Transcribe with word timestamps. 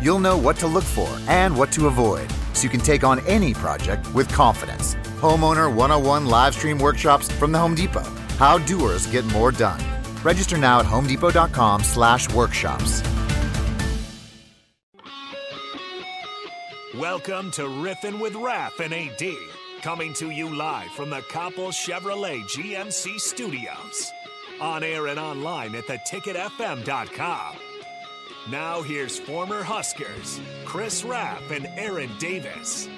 You'll 0.00 0.20
know 0.20 0.38
what 0.38 0.56
to 0.58 0.66
look 0.66 0.84
for 0.84 1.08
and 1.26 1.56
what 1.56 1.72
to 1.72 1.86
avoid 1.88 2.30
so 2.52 2.62
you 2.62 2.68
can 2.68 2.80
take 2.80 3.02
on 3.02 3.20
any 3.26 3.52
project 3.54 4.12
with 4.14 4.28
confidence. 4.28 4.94
Homeowner 5.20 5.72
101 5.74 6.26
live 6.26 6.54
stream 6.54 6.78
workshops 6.78 7.30
from 7.32 7.50
the 7.52 7.58
Home 7.58 7.74
Depot. 7.74 8.04
How 8.38 8.58
doers 8.58 9.06
get 9.06 9.24
more 9.26 9.50
done. 9.50 9.80
Register 10.22 10.56
now 10.56 10.80
at 10.80 10.86
homedepot.com 10.86 11.82
slash 11.82 12.32
workshops. 12.32 13.02
Welcome 16.96 17.50
to 17.52 17.62
Riffin' 17.62 18.18
with 18.20 18.32
Raph 18.32 18.80
and 18.80 18.92
AD, 18.92 19.82
coming 19.82 20.12
to 20.14 20.30
you 20.30 20.56
live 20.56 20.90
from 20.92 21.10
the 21.10 21.20
Coppel 21.30 21.70
Chevrolet 21.70 22.42
GMC 22.42 23.18
studios. 23.20 24.10
On 24.60 24.82
air 24.82 25.06
and 25.08 25.18
online 25.18 25.76
at 25.76 25.86
theticketfm.com. 25.86 27.56
Now 28.50 28.80
here's 28.80 29.18
former 29.18 29.62
Huskers, 29.62 30.40
Chris 30.64 31.04
Rapp 31.04 31.50
and 31.50 31.66
Aaron 31.76 32.10
Davis. 32.18 32.88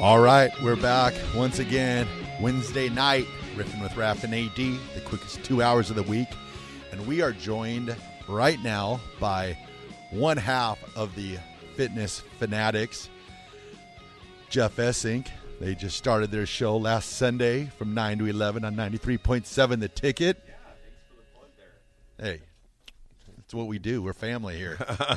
All 0.00 0.18
right, 0.20 0.50
we're 0.62 0.76
back 0.76 1.14
once 1.34 1.60
again. 1.60 2.06
Wednesday 2.42 2.90
night, 2.90 3.24
riffing 3.56 3.80
with 3.80 3.92
Raph 3.92 4.22
and 4.22 4.34
AD, 4.34 4.54
the 4.94 5.00
quickest 5.06 5.42
two 5.42 5.62
hours 5.62 5.88
of 5.88 5.96
the 5.96 6.02
week. 6.02 6.28
And 6.90 7.06
we 7.06 7.22
are 7.22 7.32
joined 7.32 7.96
right 8.28 8.62
now 8.62 9.00
by 9.18 9.56
one 10.10 10.36
half 10.36 10.78
of 10.94 11.14
the 11.14 11.38
fitness 11.74 12.22
fanatics, 12.38 13.08
Jeff 14.50 14.76
Essink. 14.76 15.28
They 15.62 15.76
just 15.76 15.96
started 15.96 16.32
their 16.32 16.44
show 16.44 16.76
last 16.76 17.10
Sunday 17.10 17.66
from 17.78 17.94
9 17.94 18.18
to 18.18 18.26
11 18.26 18.64
on 18.64 18.74
93.7 18.74 19.78
The 19.78 19.86
Ticket. 19.86 20.42
Yeah, 20.44 20.54
thanks 20.82 21.06
for 21.08 21.14
the 21.14 21.38
plug 21.38 21.50
there. 21.56 22.30
hey, 22.32 22.40
that's 23.36 23.54
what 23.54 23.68
we 23.68 23.78
do. 23.78 24.02
We're 24.02 24.12
family 24.12 24.56
here. 24.56 24.76
well, 24.80 24.88
Thanks 24.98 25.14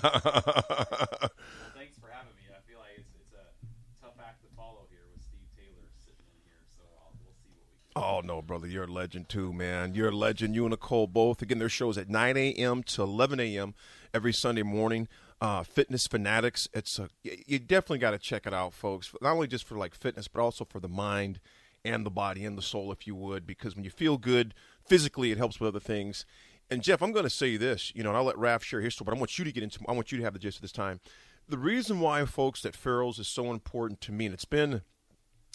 for 1.98 2.12
having 2.12 2.36
me. 2.38 2.46
I 2.54 2.62
feel 2.70 2.78
like 2.78 2.94
it's, 2.96 3.10
it's 3.20 3.34
a 3.34 4.06
tough 4.06 4.14
act 4.24 4.44
to 4.44 4.48
follow 4.56 4.86
here 4.92 5.00
with 5.12 5.24
Steve 5.24 5.48
Taylor 5.58 5.90
sitting 6.06 6.28
in 6.28 6.38
here, 6.46 6.62
so 6.78 6.84
I'll, 7.02 7.16
we'll 7.26 7.34
see 7.44 7.50
what 7.58 7.66
we 7.66 8.00
can. 8.00 8.04
Oh 8.04 8.22
no, 8.24 8.44
brother, 8.44 8.68
you're 8.68 8.84
a 8.84 8.88
legend 8.88 9.30
too, 9.30 9.52
man. 9.52 9.96
You're 9.96 10.10
a 10.10 10.16
legend. 10.16 10.54
You 10.54 10.66
and 10.66 10.74
Nicole 10.74 11.08
both. 11.08 11.42
Again, 11.42 11.58
their 11.58 11.70
shows 11.70 11.98
at 11.98 12.08
9 12.08 12.38
a.m. 12.38 12.84
to 12.84 13.02
11 13.02 13.40
a.m. 13.40 13.74
every 14.14 14.32
Sunday 14.32 14.62
morning. 14.62 15.08
Uh, 15.46 15.62
fitness 15.62 16.08
fanatics. 16.08 16.68
It's 16.74 16.98
a 16.98 17.08
you 17.22 17.60
definitely 17.60 18.00
got 18.00 18.12
to 18.12 18.18
check 18.18 18.48
it 18.48 18.54
out, 18.54 18.74
folks. 18.74 19.14
Not 19.22 19.34
only 19.34 19.46
just 19.46 19.64
for 19.64 19.78
like 19.78 19.94
fitness, 19.94 20.28
but 20.28 20.42
also 20.42 20.66
for 20.66 20.80
the 20.80 20.88
mind 20.88 21.40
and 21.84 22.04
the 22.04 22.10
body 22.10 22.46
and 22.46 22.58
the 22.58 22.64
soul, 22.64 22.92
if 22.92 23.06
you 23.06 23.14
would, 23.14 23.46
because 23.46 23.76
when 23.76 23.84
you 23.84 23.92
feel 23.92 24.18
good 24.18 24.56
physically, 24.88 25.32
it 25.32 25.38
helps 25.38 25.60
with 25.60 25.68
other 25.68 25.80
things. 25.80 26.26
And 26.72 26.82
Jeff, 26.82 27.04
I'm 27.04 27.12
going 27.12 27.26
to 27.26 27.30
say 27.30 27.58
this, 27.58 27.92
you 27.94 28.02
know, 28.02 28.10
and 28.10 28.18
I'll 28.18 28.24
let 28.24 28.38
Raph 28.38 28.64
share 28.64 28.82
his 28.82 28.96
story, 28.96 29.06
but 29.06 29.16
I 29.16 29.20
want 29.20 29.38
you 29.38 29.46
to 29.46 29.52
get 29.52 29.62
into. 29.62 29.82
I 29.88 29.92
want 29.92 30.12
you 30.12 30.18
to 30.18 30.24
have 30.24 30.34
the 30.34 30.40
gist 30.40 30.58
of 30.58 30.62
this 30.64 30.72
time. 30.72 31.00
The 31.48 31.60
reason 31.60 32.00
why, 32.00 32.26
folks, 32.26 32.64
that 32.64 32.76
Farrell's 32.76 33.20
is 33.20 33.28
so 33.28 33.52
important 33.52 34.02
to 34.02 34.12
me, 34.12 34.26
and 34.26 34.34
it's 34.34 34.46
been 34.46 34.82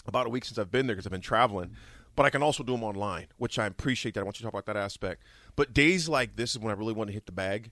about 0.05 0.25
a 0.25 0.29
week 0.29 0.45
since 0.45 0.57
I've 0.57 0.71
been 0.71 0.87
there 0.87 0.95
because 0.95 1.05
I've 1.05 1.11
been 1.11 1.19
traveling, 1.19 1.75
but 2.15 2.25
I 2.25 2.29
can 2.29 2.41
also 2.41 2.63
do 2.63 2.71
them 2.71 2.85
online, 2.85 3.27
which 3.35 3.59
I 3.59 3.65
appreciate 3.65 4.13
that. 4.13 4.21
I 4.21 4.23
want 4.23 4.39
you 4.39 4.45
to 4.45 4.51
talk 4.51 4.53
about 4.53 4.73
that 4.73 4.81
aspect. 4.81 5.23
But 5.57 5.73
days 5.73 6.07
like 6.07 6.37
this 6.37 6.51
is 6.51 6.59
when 6.59 6.71
I 6.73 6.77
really 6.77 6.93
want 6.93 7.09
to 7.09 7.13
hit 7.13 7.25
the 7.25 7.33
bag. 7.33 7.71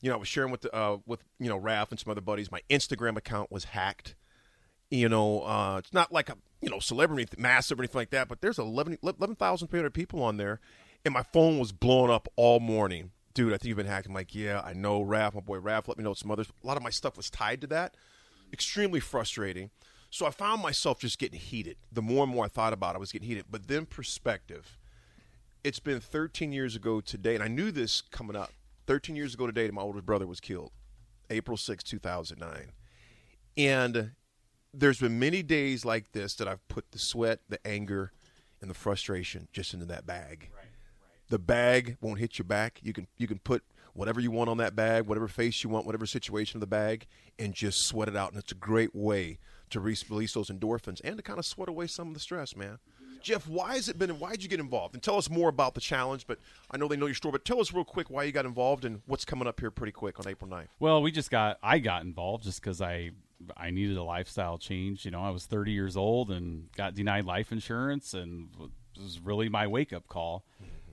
You 0.00 0.10
know, 0.10 0.16
I 0.16 0.18
was 0.18 0.28
sharing 0.28 0.50
with 0.50 0.62
the, 0.62 0.74
uh, 0.74 0.98
with 1.06 1.24
you 1.38 1.48
know 1.48 1.58
Raph 1.58 1.90
and 1.90 1.98
some 1.98 2.10
other 2.10 2.20
buddies. 2.20 2.50
My 2.50 2.62
Instagram 2.70 3.16
account 3.16 3.50
was 3.50 3.64
hacked. 3.64 4.14
You 4.90 5.08
know, 5.08 5.42
uh, 5.42 5.78
it's 5.78 5.92
not 5.92 6.12
like 6.12 6.28
a 6.28 6.36
you 6.60 6.70
know 6.70 6.78
celebrity 6.78 7.26
massive 7.36 7.78
or 7.78 7.82
anything 7.82 8.00
like 8.00 8.10
that, 8.10 8.28
but 8.28 8.40
there's 8.40 8.58
11 8.58 8.98
11,300 9.02 9.92
people 9.92 10.22
on 10.22 10.36
there, 10.36 10.60
and 11.04 11.12
my 11.12 11.22
phone 11.22 11.58
was 11.58 11.72
blowing 11.72 12.10
up 12.10 12.28
all 12.36 12.60
morning. 12.60 13.10
Dude, 13.34 13.52
I 13.52 13.56
think 13.56 13.68
you've 13.68 13.76
been 13.76 13.86
hacked. 13.86 14.06
I'm 14.06 14.14
like, 14.14 14.34
yeah, 14.34 14.62
I 14.64 14.72
know, 14.72 15.04
Raph. 15.04 15.34
My 15.34 15.40
boy 15.40 15.58
Raph 15.58 15.88
let 15.88 15.98
me 15.98 16.04
know 16.04 16.14
some 16.14 16.30
others. 16.30 16.48
A 16.62 16.66
lot 16.66 16.76
of 16.76 16.82
my 16.82 16.90
stuff 16.90 17.16
was 17.16 17.30
tied 17.30 17.60
to 17.60 17.66
that. 17.68 17.96
Extremely 18.52 19.00
frustrating. 19.00 19.70
So 20.10 20.26
I 20.26 20.30
found 20.30 20.62
myself 20.62 21.00
just 21.00 21.18
getting 21.18 21.38
heated. 21.38 21.76
The 21.92 22.02
more 22.02 22.24
and 22.24 22.32
more 22.32 22.46
I 22.46 22.48
thought 22.48 22.72
about 22.72 22.94
it, 22.94 22.96
I 22.96 22.98
was 22.98 23.12
getting 23.12 23.28
heated. 23.28 23.46
But 23.50 23.68
then 23.68 23.86
perspective. 23.86 24.78
It's 25.62 25.80
been 25.80 26.00
13 26.00 26.52
years 26.52 26.76
ago 26.76 27.00
today, 27.00 27.34
and 27.34 27.44
I 27.44 27.48
knew 27.48 27.70
this 27.70 28.00
coming 28.00 28.36
up. 28.36 28.52
13 28.88 29.14
years 29.16 29.34
ago 29.34 29.46
today, 29.46 29.70
my 29.70 29.82
oldest 29.82 30.06
brother 30.06 30.26
was 30.26 30.40
killed, 30.40 30.72
April 31.28 31.58
6, 31.58 31.84
2009. 31.84 32.72
And 33.58 34.12
there's 34.72 34.98
been 34.98 35.18
many 35.18 35.42
days 35.42 35.84
like 35.84 36.12
this 36.12 36.34
that 36.36 36.48
I've 36.48 36.66
put 36.68 36.90
the 36.92 36.98
sweat, 36.98 37.40
the 37.50 37.64
anger, 37.66 38.12
and 38.62 38.70
the 38.70 38.74
frustration 38.74 39.46
just 39.52 39.74
into 39.74 39.84
that 39.84 40.06
bag. 40.06 40.48
Right, 40.54 40.62
right. 40.62 41.28
The 41.28 41.38
bag 41.38 41.98
won't 42.00 42.18
hit 42.18 42.38
your 42.38 42.46
back. 42.46 42.80
You 42.82 42.94
can 42.94 43.08
you 43.18 43.26
can 43.26 43.40
put 43.40 43.62
whatever 43.92 44.20
you 44.20 44.30
want 44.30 44.48
on 44.48 44.56
that 44.56 44.74
bag, 44.74 45.04
whatever 45.04 45.28
face 45.28 45.62
you 45.62 45.68
want, 45.68 45.84
whatever 45.84 46.06
situation 46.06 46.56
of 46.56 46.60
the 46.60 46.66
bag, 46.66 47.06
and 47.38 47.52
just 47.52 47.86
sweat 47.86 48.08
it 48.08 48.16
out. 48.16 48.30
And 48.30 48.38
it's 48.40 48.52
a 48.52 48.54
great 48.54 48.94
way 48.94 49.38
to 49.68 49.80
re- 49.80 49.96
release 50.08 50.32
those 50.32 50.48
endorphins 50.48 51.02
and 51.04 51.18
to 51.18 51.22
kind 51.22 51.38
of 51.38 51.44
sweat 51.44 51.68
away 51.68 51.88
some 51.88 52.08
of 52.08 52.14
the 52.14 52.20
stress, 52.20 52.56
man. 52.56 52.78
Jeff, 53.20 53.46
why 53.48 53.74
has 53.74 53.88
it 53.88 53.98
been? 53.98 54.18
Why 54.18 54.32
did 54.32 54.42
you 54.42 54.48
get 54.48 54.60
involved? 54.60 54.94
And 54.94 55.02
tell 55.02 55.16
us 55.16 55.28
more 55.28 55.48
about 55.48 55.74
the 55.74 55.80
challenge. 55.80 56.26
But 56.26 56.38
I 56.70 56.76
know 56.76 56.88
they 56.88 56.96
know 56.96 57.06
your 57.06 57.14
story. 57.14 57.32
But 57.32 57.44
tell 57.44 57.60
us 57.60 57.72
real 57.72 57.84
quick 57.84 58.10
why 58.10 58.24
you 58.24 58.32
got 58.32 58.46
involved 58.46 58.84
and 58.84 59.02
what's 59.06 59.24
coming 59.24 59.46
up 59.48 59.60
here 59.60 59.70
pretty 59.70 59.92
quick 59.92 60.18
on 60.18 60.28
April 60.28 60.50
9th. 60.50 60.68
Well, 60.78 61.02
we 61.02 61.10
just 61.10 61.30
got 61.30 61.58
I 61.62 61.78
got 61.78 62.02
involved 62.02 62.44
just 62.44 62.60
because 62.60 62.80
I 62.80 63.10
I 63.56 63.70
needed 63.70 63.96
a 63.96 64.02
lifestyle 64.02 64.58
change. 64.58 65.04
You 65.04 65.10
know, 65.10 65.22
I 65.22 65.30
was 65.30 65.46
30 65.46 65.72
years 65.72 65.96
old 65.96 66.30
and 66.30 66.70
got 66.72 66.94
denied 66.94 67.24
life 67.24 67.52
insurance, 67.52 68.14
and 68.14 68.48
it 68.60 69.02
was 69.02 69.20
really 69.20 69.48
my 69.48 69.66
wake 69.66 69.92
up 69.92 70.06
call. 70.08 70.44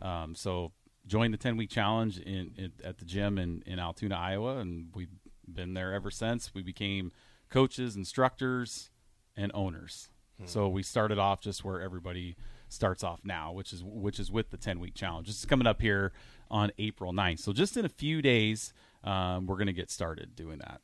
Um, 0.01 0.35
so 0.35 0.71
joined 1.07 1.33
the 1.33 1.37
10 1.37 1.57
week 1.57 1.69
challenge 1.69 2.19
in, 2.19 2.53
in 2.57 2.71
at 2.83 2.97
the 2.97 3.05
gym 3.05 3.37
in 3.37 3.63
in 3.65 3.79
Altoona, 3.79 4.15
Iowa, 4.15 4.57
and 4.57 4.87
we've 4.93 5.09
been 5.51 5.73
there 5.73 5.93
ever 5.93 6.11
since. 6.11 6.53
We 6.53 6.63
became 6.63 7.11
coaches, 7.49 7.95
instructors, 7.95 8.89
and 9.35 9.51
owners. 9.53 10.09
So 10.43 10.67
we 10.67 10.83
started 10.83 11.17
off 11.17 11.39
just 11.39 11.63
where 11.63 11.79
everybody 11.81 12.35
starts 12.67 13.03
off 13.03 13.21
now, 13.23 13.53
which 13.53 13.71
is 13.71 13.83
which 13.83 14.19
is 14.19 14.29
with 14.31 14.49
the 14.49 14.57
10 14.57 14.79
week 14.81 14.93
challenge. 14.93 15.27
This 15.27 15.39
is 15.39 15.45
coming 15.45 15.65
up 15.65 15.81
here 15.81 16.11
on 16.51 16.71
April 16.77 17.13
9th. 17.13 17.39
So 17.39 17.53
just 17.53 17.77
in 17.77 17.85
a 17.85 17.89
few 17.89 18.21
days, 18.21 18.73
um, 19.03 19.45
we're 19.47 19.55
going 19.55 19.67
to 19.67 19.73
get 19.73 19.89
started 19.89 20.35
doing 20.35 20.57
that. 20.59 20.81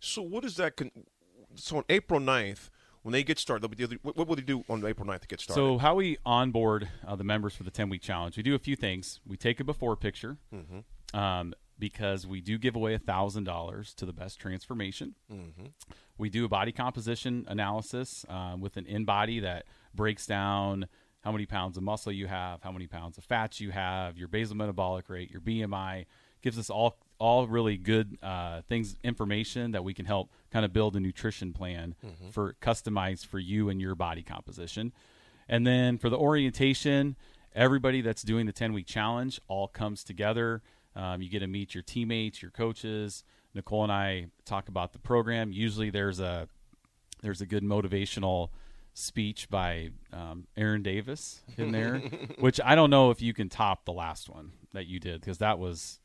So 0.00 0.22
what 0.22 0.44
is 0.44 0.56
that? 0.56 0.76
Con- 0.76 0.90
so 1.54 1.76
on 1.78 1.84
April 1.90 2.18
9th, 2.18 2.70
when 3.02 3.12
they 3.12 3.22
get 3.22 3.38
started, 3.38 3.68
they'll 3.76 3.88
be, 3.88 3.98
what, 4.02 4.16
what 4.16 4.26
will 4.26 4.36
they 4.36 4.42
do 4.42 4.64
on 4.68 4.84
April 4.86 5.06
9th 5.06 5.20
to 5.20 5.28
get 5.28 5.40
started? 5.40 5.60
So 5.60 5.78
how 5.78 5.94
we 5.96 6.16
onboard 6.24 6.88
uh, 7.06 7.14
the 7.16 7.24
members 7.24 7.54
for 7.54 7.64
the 7.64 7.70
10 7.70 7.88
week 7.88 8.00
challenge? 8.00 8.36
We 8.36 8.42
do 8.42 8.54
a 8.54 8.58
few 8.58 8.76
things. 8.76 9.20
We 9.26 9.36
take 9.36 9.60
a 9.60 9.64
before 9.64 9.96
picture 9.96 10.38
um, 11.14 11.52
because 11.82 12.24
we 12.28 12.40
do 12.40 12.58
give 12.58 12.76
away 12.76 12.96
thousand 12.96 13.42
dollars 13.42 13.92
to 13.94 14.06
the 14.06 14.12
best 14.12 14.38
transformation. 14.38 15.16
We 16.16 16.30
do 16.30 16.44
a 16.44 16.48
body 16.48 16.70
composition 16.70 17.44
analysis 17.48 18.24
um, 18.28 18.60
with 18.60 18.76
an 18.76 18.84
InBody 18.84 19.42
that 19.42 19.64
breaks 19.92 20.24
down 20.24 20.86
how 21.22 21.32
many 21.32 21.44
pounds 21.44 21.76
of 21.76 21.82
muscle 21.82 22.12
you 22.12 22.28
have, 22.28 22.62
how 22.62 22.70
many 22.70 22.86
pounds 22.86 23.18
of 23.18 23.24
fat 23.24 23.58
you 23.58 23.72
have, 23.72 24.16
your 24.16 24.28
basal 24.28 24.56
metabolic 24.56 25.08
rate, 25.10 25.28
your 25.32 25.40
BMI. 25.40 26.06
Gives 26.40 26.56
us 26.56 26.70
all 26.70 26.98
all 27.18 27.48
really 27.48 27.76
good 27.76 28.16
uh, 28.22 28.62
things, 28.68 28.94
information 29.02 29.72
that 29.72 29.82
we 29.82 29.92
can 29.94 30.06
help 30.06 30.30
kind 30.52 30.64
of 30.64 30.72
build 30.72 30.94
a 30.94 31.00
nutrition 31.00 31.52
plan 31.52 31.96
for 32.30 32.54
customized 32.62 33.26
for 33.26 33.40
you 33.40 33.68
and 33.68 33.80
your 33.80 33.96
body 33.96 34.22
composition. 34.22 34.92
And 35.48 35.66
then 35.66 35.98
for 35.98 36.08
the 36.10 36.16
orientation, 36.16 37.16
everybody 37.54 38.02
that's 38.02 38.22
doing 38.22 38.46
the 38.46 38.52
10 38.52 38.72
week 38.72 38.86
challenge 38.86 39.40
all 39.48 39.66
comes 39.66 40.04
together. 40.04 40.62
Um, 40.94 41.22
you 41.22 41.28
get 41.28 41.40
to 41.40 41.46
meet 41.46 41.74
your 41.74 41.82
teammates, 41.82 42.42
your 42.42 42.50
coaches. 42.50 43.24
Nicole 43.54 43.82
and 43.82 43.92
I 43.92 44.26
talk 44.44 44.68
about 44.68 44.92
the 44.92 44.98
program. 44.98 45.52
Usually 45.52 45.90
there's 45.90 46.20
a 46.20 46.48
there's 47.22 47.40
a 47.40 47.46
good 47.46 47.62
motivational 47.62 48.48
speech 48.94 49.48
by 49.48 49.90
um, 50.12 50.46
Aaron 50.56 50.82
Davis 50.82 51.40
in 51.56 51.72
there, 51.72 51.98
which 52.38 52.60
I 52.64 52.74
don't 52.74 52.90
know 52.90 53.10
if 53.10 53.22
you 53.22 53.32
can 53.34 53.48
top 53.48 53.84
the 53.84 53.92
last 53.92 54.28
one 54.28 54.52
that 54.72 54.86
you 54.86 55.00
did 55.00 55.20
because 55.20 55.38
that 55.38 55.58
was 55.58 56.00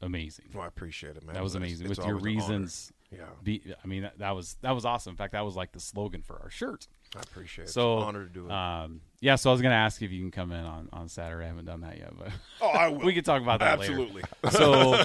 amazing. 0.00 0.46
Well, 0.54 0.64
I 0.64 0.66
appreciate 0.68 1.16
it, 1.16 1.24
man. 1.24 1.34
That 1.34 1.42
was 1.42 1.54
amazing 1.54 1.86
it's 1.90 1.98
with 1.98 2.06
your 2.06 2.16
always 2.16 2.24
an 2.34 2.42
honor. 2.42 2.58
reasons 2.58 2.92
Yeah. 3.10 3.24
be. 3.42 3.62
I 3.82 3.86
mean, 3.86 4.02
that, 4.02 4.18
that 4.18 4.34
was 4.34 4.56
that 4.62 4.72
was 4.74 4.84
awesome. 4.84 5.12
In 5.12 5.16
fact, 5.16 5.32
that 5.32 5.44
was 5.44 5.56
like 5.56 5.72
the 5.72 5.80
slogan 5.80 6.22
for 6.22 6.38
our 6.42 6.50
shirt. 6.50 6.86
I 7.16 7.20
appreciate 7.20 7.64
it. 7.64 7.70
So 7.70 7.94
it's 7.94 8.02
an 8.02 8.08
honor 8.08 8.24
to 8.24 8.32
do 8.32 8.46
it. 8.46 8.52
Um, 8.52 9.00
yeah, 9.20 9.34
so 9.34 9.50
I 9.50 9.52
was 9.52 9.60
going 9.60 9.72
to 9.72 9.76
ask 9.76 10.00
if 10.00 10.12
you 10.12 10.20
can 10.20 10.30
come 10.30 10.52
in 10.52 10.64
on, 10.64 10.88
on 10.92 11.08
Saturday. 11.08 11.44
I 11.44 11.48
haven't 11.48 11.64
done 11.64 11.80
that 11.80 11.98
yet, 11.98 12.12
but 12.16 12.28
oh, 12.62 12.68
I 12.68 12.88
will. 12.90 13.04
we 13.04 13.12
could 13.12 13.24
talk 13.24 13.42
about 13.42 13.60
that 13.60 13.80
later. 13.80 13.92
Absolutely. 13.92 14.22
So 14.50 15.04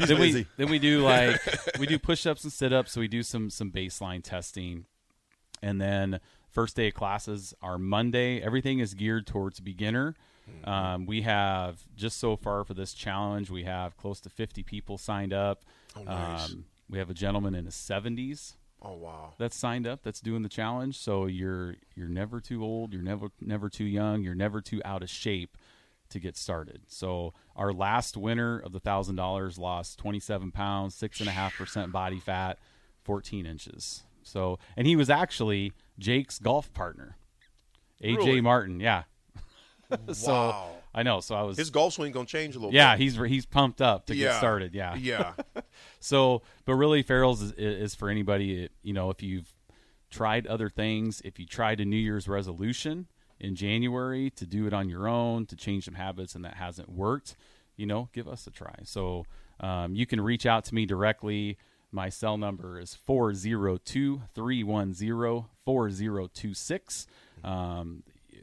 then 0.06 0.20
we 0.20 0.46
then 0.58 0.70
we 0.70 0.78
do 0.78 1.02
like 1.02 1.40
we 1.78 1.86
do 1.86 1.98
push 1.98 2.26
ups 2.26 2.44
and 2.44 2.52
sit 2.52 2.72
ups. 2.72 2.92
So 2.92 3.00
we 3.00 3.08
do 3.08 3.22
some 3.22 3.48
some 3.48 3.70
baseline 3.70 4.22
testing, 4.22 4.84
and 5.62 5.80
then 5.80 6.20
first 6.50 6.76
day 6.76 6.88
of 6.88 6.94
classes 6.94 7.54
are 7.62 7.78
Monday. 7.78 8.40
Everything 8.40 8.80
is 8.80 8.94
geared 8.94 9.26
towards 9.26 9.60
beginner. 9.60 10.14
Mm-hmm. 10.48 10.68
Um, 10.68 11.06
we 11.06 11.22
have 11.22 11.80
just 11.96 12.18
so 12.18 12.36
far 12.36 12.64
for 12.64 12.74
this 12.74 12.92
challenge, 12.92 13.50
we 13.50 13.64
have 13.64 13.96
close 13.96 14.20
to 14.20 14.30
fifty 14.30 14.62
people 14.62 14.98
signed 14.98 15.32
up. 15.32 15.64
Oh, 15.96 16.02
nice. 16.02 16.50
Um, 16.50 16.66
we 16.90 16.98
have 16.98 17.08
a 17.08 17.14
gentleman 17.14 17.54
in 17.54 17.64
his 17.64 17.74
seventies 17.74 18.56
oh, 18.86 18.94
wow. 18.94 19.32
that's 19.38 19.56
signed 19.56 19.86
up 19.86 20.02
that's 20.02 20.20
doing 20.20 20.42
the 20.42 20.48
challenge 20.48 20.96
so 20.98 21.26
you're 21.26 21.74
you're 21.94 22.08
never 22.08 22.40
too 22.40 22.62
old 22.64 22.92
you're 22.92 23.02
never 23.02 23.28
never 23.40 23.68
too 23.68 23.84
young 23.84 24.22
you're 24.22 24.34
never 24.34 24.60
too 24.60 24.80
out 24.84 25.02
of 25.02 25.10
shape 25.10 25.56
to 26.08 26.18
get 26.20 26.36
started 26.36 26.82
so 26.86 27.34
our 27.56 27.72
last 27.72 28.16
winner 28.16 28.58
of 28.60 28.72
the 28.72 28.78
thousand 28.80 29.16
dollars 29.16 29.58
lost 29.58 29.98
27 29.98 30.52
pounds 30.52 30.94
six 30.94 31.18
and 31.20 31.28
a 31.28 31.32
half 31.32 31.56
percent 31.56 31.90
body 31.90 32.20
fat 32.20 32.58
14 33.04 33.44
inches 33.44 34.04
so 34.22 34.58
and 34.76 34.86
he 34.86 34.94
was 34.94 35.10
actually 35.10 35.72
jake's 35.98 36.38
golf 36.38 36.72
partner 36.72 37.16
aj 38.02 38.16
Really? 38.18 38.40
martin 38.40 38.78
yeah 38.80 39.02
so 40.12 40.32
Wow. 40.32 40.70
i 40.94 41.02
know 41.02 41.20
so 41.20 41.34
i 41.34 41.42
was 41.42 41.56
His 41.56 41.70
golf 41.70 41.94
swing 41.94 42.12
gonna 42.12 42.26
change 42.26 42.54
a 42.54 42.58
little 42.58 42.72
yeah 42.74 42.94
bit. 42.94 43.02
he's 43.02 43.16
he's 43.16 43.46
pumped 43.46 43.80
up 43.80 44.06
to 44.06 44.14
Yeah. 44.14 44.28
get 44.28 44.38
started 44.38 44.74
yeah 44.74 44.94
Yeah. 44.96 45.32
so, 46.06 46.42
but 46.64 46.76
really, 46.76 47.02
Farrell's 47.02 47.42
is, 47.42 47.52
is 47.52 47.94
for 47.96 48.08
anybody. 48.08 48.68
You 48.84 48.92
know, 48.92 49.10
if 49.10 49.24
you've 49.24 49.52
tried 50.08 50.46
other 50.46 50.68
things, 50.68 51.20
if 51.24 51.40
you 51.40 51.46
tried 51.46 51.80
a 51.80 51.84
New 51.84 51.96
Year's 51.96 52.28
resolution 52.28 53.08
in 53.40 53.56
January 53.56 54.30
to 54.30 54.46
do 54.46 54.68
it 54.68 54.72
on 54.72 54.88
your 54.88 55.08
own 55.08 55.46
to 55.46 55.56
change 55.56 55.84
some 55.84 55.94
habits, 55.94 56.36
and 56.36 56.44
that 56.44 56.54
hasn't 56.54 56.88
worked, 56.88 57.34
you 57.76 57.86
know, 57.86 58.08
give 58.12 58.28
us 58.28 58.46
a 58.46 58.52
try. 58.52 58.76
So, 58.84 59.26
um, 59.58 59.96
you 59.96 60.06
can 60.06 60.20
reach 60.20 60.46
out 60.46 60.64
to 60.66 60.76
me 60.76 60.86
directly. 60.86 61.58
My 61.90 62.08
cell 62.08 62.38
number 62.38 62.78
is 62.78 62.94
402 62.94 64.22
310 64.32 65.44
4026. 65.64 67.06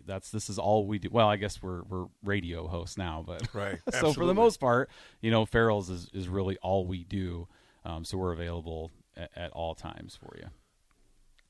That's 0.06 0.32
this 0.32 0.50
is 0.50 0.60
all 0.60 0.86
we 0.86 1.00
do. 1.00 1.10
Well, 1.12 1.28
I 1.28 1.38
guess 1.38 1.62
we're 1.62 1.84
we're 1.84 2.06
radio 2.24 2.68
hosts 2.68 2.98
now, 2.98 3.24
but 3.26 3.48
Right. 3.54 3.80
so 3.92 4.14
for 4.14 4.26
the 4.26 4.34
most 4.34 4.60
part, 4.60 4.90
you 5.22 5.32
know, 5.32 5.46
Farrell's 5.46 5.90
is, 5.90 6.10
is 6.14 6.28
really 6.28 6.58
all 6.58 6.86
we 6.86 7.04
do. 7.04 7.48
Um, 7.86 8.06
so 8.06 8.18
we're 8.18 8.34
available 8.34 8.92
at, 9.16 9.32
at 9.36 9.52
all 9.52 9.76
times 9.76 10.18
for 10.20 10.38
you. 10.38 10.48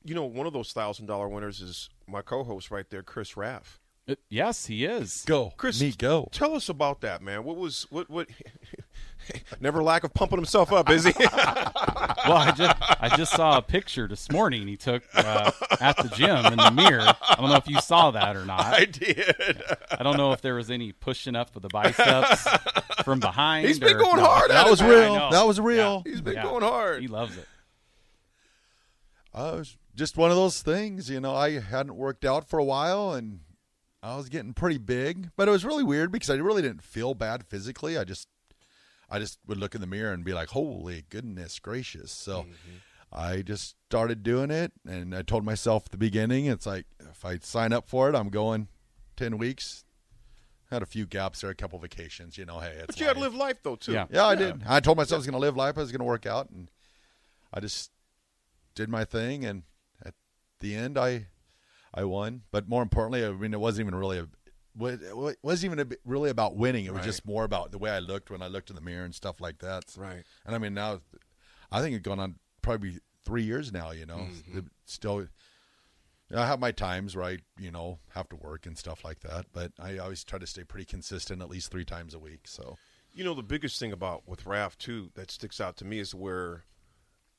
You 0.04 0.14
know, 0.14 0.24
one 0.24 0.46
of 0.46 0.52
those 0.52 0.72
thousand 0.72 1.06
dollar 1.06 1.28
winners 1.28 1.60
is 1.60 1.88
my 2.06 2.22
co-host 2.22 2.70
right 2.70 2.88
there, 2.90 3.02
Chris 3.02 3.36
Raff. 3.36 3.80
Uh, 4.06 4.16
yes, 4.28 4.66
he 4.66 4.84
is. 4.84 5.24
Go, 5.26 5.52
Chris, 5.56 5.80
me 5.80 5.94
go. 5.96 6.28
Tell 6.32 6.54
us 6.54 6.68
about 6.68 7.00
that, 7.00 7.22
man. 7.22 7.44
What 7.44 7.56
was 7.56 7.86
what 7.90 8.10
what? 8.10 8.28
Never 9.60 9.82
lack 9.82 10.04
of 10.04 10.12
pumping 10.14 10.38
himself 10.38 10.72
up, 10.72 10.90
is 10.90 11.04
he? 11.04 11.12
Well, 12.26 12.38
I 12.38 12.52
just 12.52 12.74
I 13.02 13.16
just 13.18 13.32
saw 13.34 13.58
a 13.58 13.62
picture 13.62 14.08
this 14.08 14.32
morning 14.32 14.66
he 14.66 14.78
took 14.78 15.02
uh, 15.14 15.50
at 15.78 15.98
the 15.98 16.08
gym 16.08 16.46
in 16.46 16.56
the 16.56 16.70
mirror. 16.70 17.02
I 17.02 17.34
don't 17.36 17.50
know 17.50 17.56
if 17.56 17.68
you 17.68 17.78
saw 17.82 18.12
that 18.12 18.34
or 18.34 18.46
not. 18.46 18.60
I 18.64 18.86
did. 18.86 19.62
I 19.90 20.02
don't 20.02 20.16
know 20.16 20.32
if 20.32 20.40
there 20.40 20.54
was 20.54 20.70
any 20.70 20.92
pushing 20.92 21.36
up 21.36 21.52
with 21.54 21.64
the 21.64 21.68
biceps 21.68 22.48
from 23.04 23.20
behind. 23.20 23.66
He's 23.66 23.78
been 23.78 23.96
or- 23.96 24.00
going 24.00 24.16
no. 24.16 24.24
hard 24.24 24.50
at 24.50 24.54
That 24.54 24.70
was 24.70 24.82
real. 24.82 25.30
That 25.32 25.46
was 25.46 25.60
real. 25.60 26.02
He's 26.06 26.22
been 26.22 26.32
Yeah. 26.34 26.44
going 26.44 26.62
hard. 26.62 27.02
He 27.02 27.08
loves 27.08 27.36
it. 27.36 27.46
Uh, 29.34 29.52
it 29.54 29.58
was 29.58 29.76
just 29.94 30.16
one 30.16 30.30
of 30.30 30.36
those 30.36 30.62
things, 30.62 31.10
you 31.10 31.20
know. 31.20 31.34
I 31.34 31.60
hadn't 31.60 31.94
worked 31.94 32.24
out 32.24 32.48
for 32.48 32.58
a 32.58 32.64
while, 32.64 33.12
and 33.12 33.40
I 34.02 34.16
was 34.16 34.30
getting 34.30 34.54
pretty 34.54 34.78
big. 34.78 35.28
But 35.36 35.48
it 35.48 35.50
was 35.50 35.64
really 35.64 35.84
weird 35.84 36.10
because 36.10 36.30
I 36.30 36.36
really 36.36 36.62
didn't 36.62 36.82
feel 36.82 37.14
bad 37.14 37.44
physically. 37.44 37.98
I 37.98 38.04
just, 38.04 38.28
I 39.14 39.20
just 39.20 39.38
would 39.46 39.58
look 39.58 39.76
in 39.76 39.80
the 39.80 39.86
mirror 39.86 40.12
and 40.12 40.24
be 40.24 40.32
like, 40.32 40.48
"Holy 40.48 41.04
goodness 41.08 41.60
gracious!" 41.60 42.10
So, 42.10 42.40
mm-hmm. 42.40 42.76
I 43.12 43.42
just 43.42 43.76
started 43.88 44.24
doing 44.24 44.50
it, 44.50 44.72
and 44.84 45.14
I 45.14 45.22
told 45.22 45.44
myself 45.44 45.84
at 45.86 45.92
the 45.92 45.98
beginning, 45.98 46.46
it's 46.46 46.66
like 46.66 46.86
if 46.98 47.24
I 47.24 47.38
sign 47.38 47.72
up 47.72 47.88
for 47.88 48.08
it, 48.08 48.16
I'm 48.16 48.28
going 48.28 48.66
ten 49.16 49.38
weeks. 49.38 49.84
Had 50.68 50.82
a 50.82 50.86
few 50.86 51.06
gaps 51.06 51.42
there, 51.42 51.50
a 51.50 51.54
couple 51.54 51.78
vacations. 51.78 52.36
You 52.36 52.44
know, 52.44 52.58
hey, 52.58 52.72
it's 52.72 52.86
But 52.86 52.98
you 52.98 53.06
had 53.06 53.14
to 53.14 53.20
live 53.20 53.36
life 53.36 53.62
though 53.62 53.76
too. 53.76 53.92
Yeah. 53.92 54.06
Yeah, 54.10 54.26
I 54.26 54.34
did. 54.34 54.62
I 54.66 54.80
told 54.80 54.96
myself 54.96 55.18
I 55.18 55.18
was 55.18 55.26
going 55.26 55.40
to 55.40 55.46
live 55.46 55.56
life. 55.56 55.78
I 55.78 55.82
was 55.82 55.92
going 55.92 56.00
to 56.00 56.04
work 56.04 56.26
out, 56.26 56.50
and 56.50 56.68
I 57.52 57.60
just 57.60 57.92
did 58.74 58.88
my 58.88 59.04
thing. 59.04 59.44
And 59.44 59.62
at 60.04 60.14
the 60.58 60.74
end, 60.74 60.98
I 60.98 61.28
I 61.94 62.02
won. 62.02 62.42
But 62.50 62.68
more 62.68 62.82
importantly, 62.82 63.24
I 63.24 63.30
mean, 63.30 63.54
it 63.54 63.60
wasn't 63.60 63.86
even 63.86 63.94
really 63.94 64.18
a 64.18 64.22
wa- 64.24 64.28
it 64.80 65.38
wasn't 65.42 65.64
even 65.64 65.78
a 65.78 65.84
bit- 65.84 66.00
really 66.04 66.30
about 66.30 66.56
winning. 66.56 66.84
It 66.84 66.90
was 66.92 67.00
Right. 67.00 67.06
just 67.06 67.24
more 67.26 67.44
about 67.44 67.70
the 67.72 67.78
way 67.78 67.90
I 67.90 67.98
looked 68.00 68.30
when 68.30 68.42
I 68.42 68.48
looked 68.48 68.70
in 68.70 68.76
the 68.76 68.82
mirror 68.82 69.04
and 69.04 69.14
stuff 69.14 69.40
like 69.40 69.58
that. 69.58 69.84
Right. 69.96 70.24
And 70.44 70.54
I 70.54 70.58
mean, 70.58 70.74
now 70.74 71.00
I 71.70 71.80
think 71.80 71.94
it's 71.96 72.02
gone 72.04 72.18
on 72.20 72.38
probably 72.62 72.98
three 73.24 73.44
years 73.44 73.72
now. 73.72 73.90
You 73.92 74.06
know, 74.06 74.16
Mm-hmm. 74.30 74.60
Still. 74.86 75.28
I 76.34 76.46
have 76.46 76.58
my 76.58 76.72
times 76.72 77.14
where 77.14 77.24
I, 77.26 77.38
you 77.58 77.70
know, 77.70 78.00
have 78.14 78.28
to 78.30 78.36
work 78.36 78.66
and 78.66 78.76
stuff 78.76 79.04
like 79.04 79.20
that, 79.20 79.46
but 79.52 79.72
I 79.78 79.98
always 79.98 80.24
try 80.24 80.38
to 80.38 80.46
stay 80.46 80.64
pretty 80.64 80.86
consistent, 80.86 81.40
at 81.42 81.48
least 81.48 81.70
three 81.70 81.84
times 81.84 82.12
a 82.14 82.18
week. 82.18 82.48
So, 82.48 82.76
You 83.12 83.22
know, 83.22 83.34
the 83.34 83.42
biggest 83.42 83.78
thing 83.78 83.92
about 83.92 84.26
with 84.26 84.44
Raf 84.46 84.76
too 84.76 85.10
that 85.14 85.30
sticks 85.30 85.60
out 85.60 85.76
to 85.76 85.84
me 85.84 86.00
is 86.00 86.12
where 86.14 86.64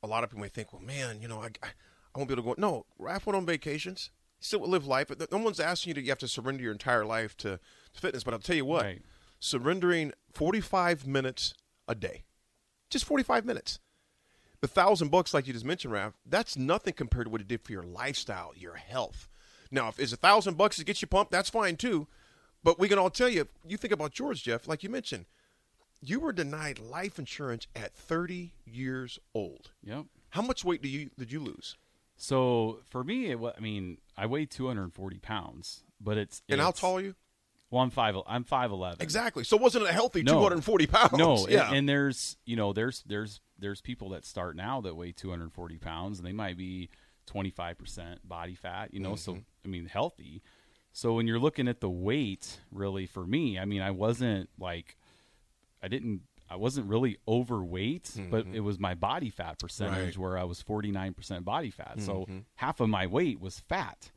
a 0.02 0.08
lot 0.08 0.24
of 0.24 0.30
people 0.30 0.44
may 0.44 0.48
think, 0.50 0.72
well, 0.72 0.82
man, 0.82 1.22
you 1.22 1.28
know, 1.28 1.42
I, 1.42 1.48
I, 1.62 1.68
I 1.68 2.18
won't 2.18 2.30
be 2.30 2.34
able 2.36 2.44
to 2.44 2.56
go. 2.56 2.56
No, 2.58 2.86
Raf 2.98 3.26
went 3.26 3.36
on 3.36 3.46
vacations. 3.46 4.12
Still 4.46 4.60
live 4.68 4.86
life. 4.86 5.12
No 5.32 5.40
one's 5.40 5.60
asking 5.60 5.90
you 5.90 5.94
to. 5.96 6.02
You 6.02 6.10
have 6.12 6.20
to 6.20 6.28
surrender 6.28 6.62
your 6.62 6.72
entire 6.72 7.04
life 7.04 7.36
to, 7.38 7.60
to 7.94 8.00
fitness. 8.00 8.24
But 8.24 8.36
I'll 8.36 8.40
tell 8.40 8.56
you 8.56 8.64
what, 8.64 8.84
Right. 8.84 9.02
surrendering 9.40 10.14
45 10.34 11.08
minutes 11.08 11.56
a 11.88 11.96
day, 11.96 12.26
just 12.92 13.06
45 13.06 13.44
minutes. 13.44 13.80
The 14.62 14.68
thousand 14.68 15.10
bucks, 15.10 15.34
like 15.34 15.48
you 15.48 15.54
just 15.54 15.66
mentioned, 15.66 15.94
Raf, 15.94 16.14
that's 16.28 16.56
nothing 16.56 16.94
compared 16.94 17.26
to 17.26 17.32
what 17.32 17.42
it 17.42 17.48
did 17.48 17.64
for 17.64 17.72
your 17.72 17.82
lifestyle, 17.82 18.54
your 18.56 18.76
health. 18.76 19.28
Now, 19.72 19.88
if 19.90 20.00
it's 20.00 20.14
a 20.14 20.18
thousand 20.18 20.58
bucks 20.58 20.76
to 20.78 20.86
get 20.86 21.02
you 21.02 21.08
pumped, 21.08 21.32
that's 21.32 21.50
fine 21.50 21.76
too. 21.76 22.08
But 22.64 22.78
we 22.78 22.88
can 22.88 23.00
all 23.00 23.10
tell 23.10 23.30
you, 23.30 23.48
you 23.68 23.78
think 23.78 23.94
about 23.94 24.12
George, 24.12 24.44
Jeff, 24.44 24.68
like 24.68 24.84
you 24.84 24.90
mentioned, 24.92 25.26
you 26.02 26.20
were 26.20 26.32
denied 26.32 26.78
life 26.78 27.18
insurance 27.18 27.66
at 27.76 27.96
30 27.96 28.54
years 28.64 29.18
old. 29.34 29.72
Yep. 29.84 30.06
How 30.30 30.44
much 30.44 30.64
weight 30.64 30.84
do 30.84 30.88
you 30.88 31.10
did 31.18 31.32
you 31.32 31.40
lose? 31.40 31.78
So 32.16 32.82
for 32.92 33.04
me, 33.04 33.32
it 33.32 33.40
was, 33.40 33.54
I 33.58 33.60
mean, 33.60 33.98
I 34.18 34.26
weigh 34.28 34.46
240 34.46 35.20
pounds, 35.20 35.84
but 36.00 36.18
it's 36.18 36.42
And 36.50 36.62
how 36.62 36.72
tall 36.72 36.98
are 36.98 37.02
you? 37.02 37.16
Well, 37.72 37.82
I'm 37.82 37.90
five. 37.90 38.16
I'm 38.28 38.44
five 38.44 38.72
eleven. 38.72 39.02
Exactly. 39.02 39.44
So 39.44 39.58
wasn't 39.58 39.86
it 39.86 39.90
a 39.90 39.94
healthy 39.94 40.24
No. 40.24 40.34
240 40.34 40.88
pounds? 40.88 41.14
No, 41.14 41.48
yeah. 41.48 41.68
and, 41.68 41.78
and 41.78 41.90
there's 41.90 42.38
you 42.46 42.56
know 42.56 42.72
there's 42.74 43.04
there's 43.08 43.42
there's 43.60 43.82
people 43.82 44.10
that 44.10 44.26
start 44.26 44.56
now 44.56 44.82
that 44.82 44.96
weigh 44.96 45.12
240 45.12 45.78
pounds 45.78 46.20
and 46.20 46.28
they 46.28 46.32
might 46.32 46.58
be 46.58 46.90
25 47.26 47.78
percent 47.78 48.28
body 48.28 48.56
fat. 48.56 48.94
You 48.94 49.00
know, 49.00 49.16
so 49.16 49.34
Mm-hmm. 49.34 49.42
I 49.66 49.68
mean 49.68 49.86
healthy. 49.88 50.42
So 50.94 51.14
when 51.14 51.28
you're 51.28 51.40
looking 51.40 51.68
at 51.68 51.82
the 51.82 51.90
weight, 51.90 52.60
really 52.72 53.08
for 53.08 53.26
me, 53.26 53.60
I 53.60 53.66
mean 53.66 53.82
I 53.82 53.92
wasn't 53.92 54.50
like 54.60 54.96
I 55.84 55.88
didn't 55.88 56.22
I 56.56 56.58
wasn't 56.58 56.88
really 56.88 57.18
overweight, 57.28 58.12
but 58.32 58.48
it 58.54 58.62
was 58.62 58.80
my 58.80 58.96
body 58.96 59.30
fat 59.30 59.60
percentage 59.60 59.94
Mm-hmm. 60.16 60.22
Right. 60.24 60.30
where 60.32 60.38
I 60.38 60.44
was 60.44 60.64
49% 60.64 61.44
body 61.44 61.70
fat. 61.70 62.02
So 62.02 62.14
Mm-hmm. 62.22 62.38
half 62.56 62.80
of 62.80 62.90
my 62.90 63.06
weight 63.08 63.40
was 63.40 63.60
fat. 63.60 64.12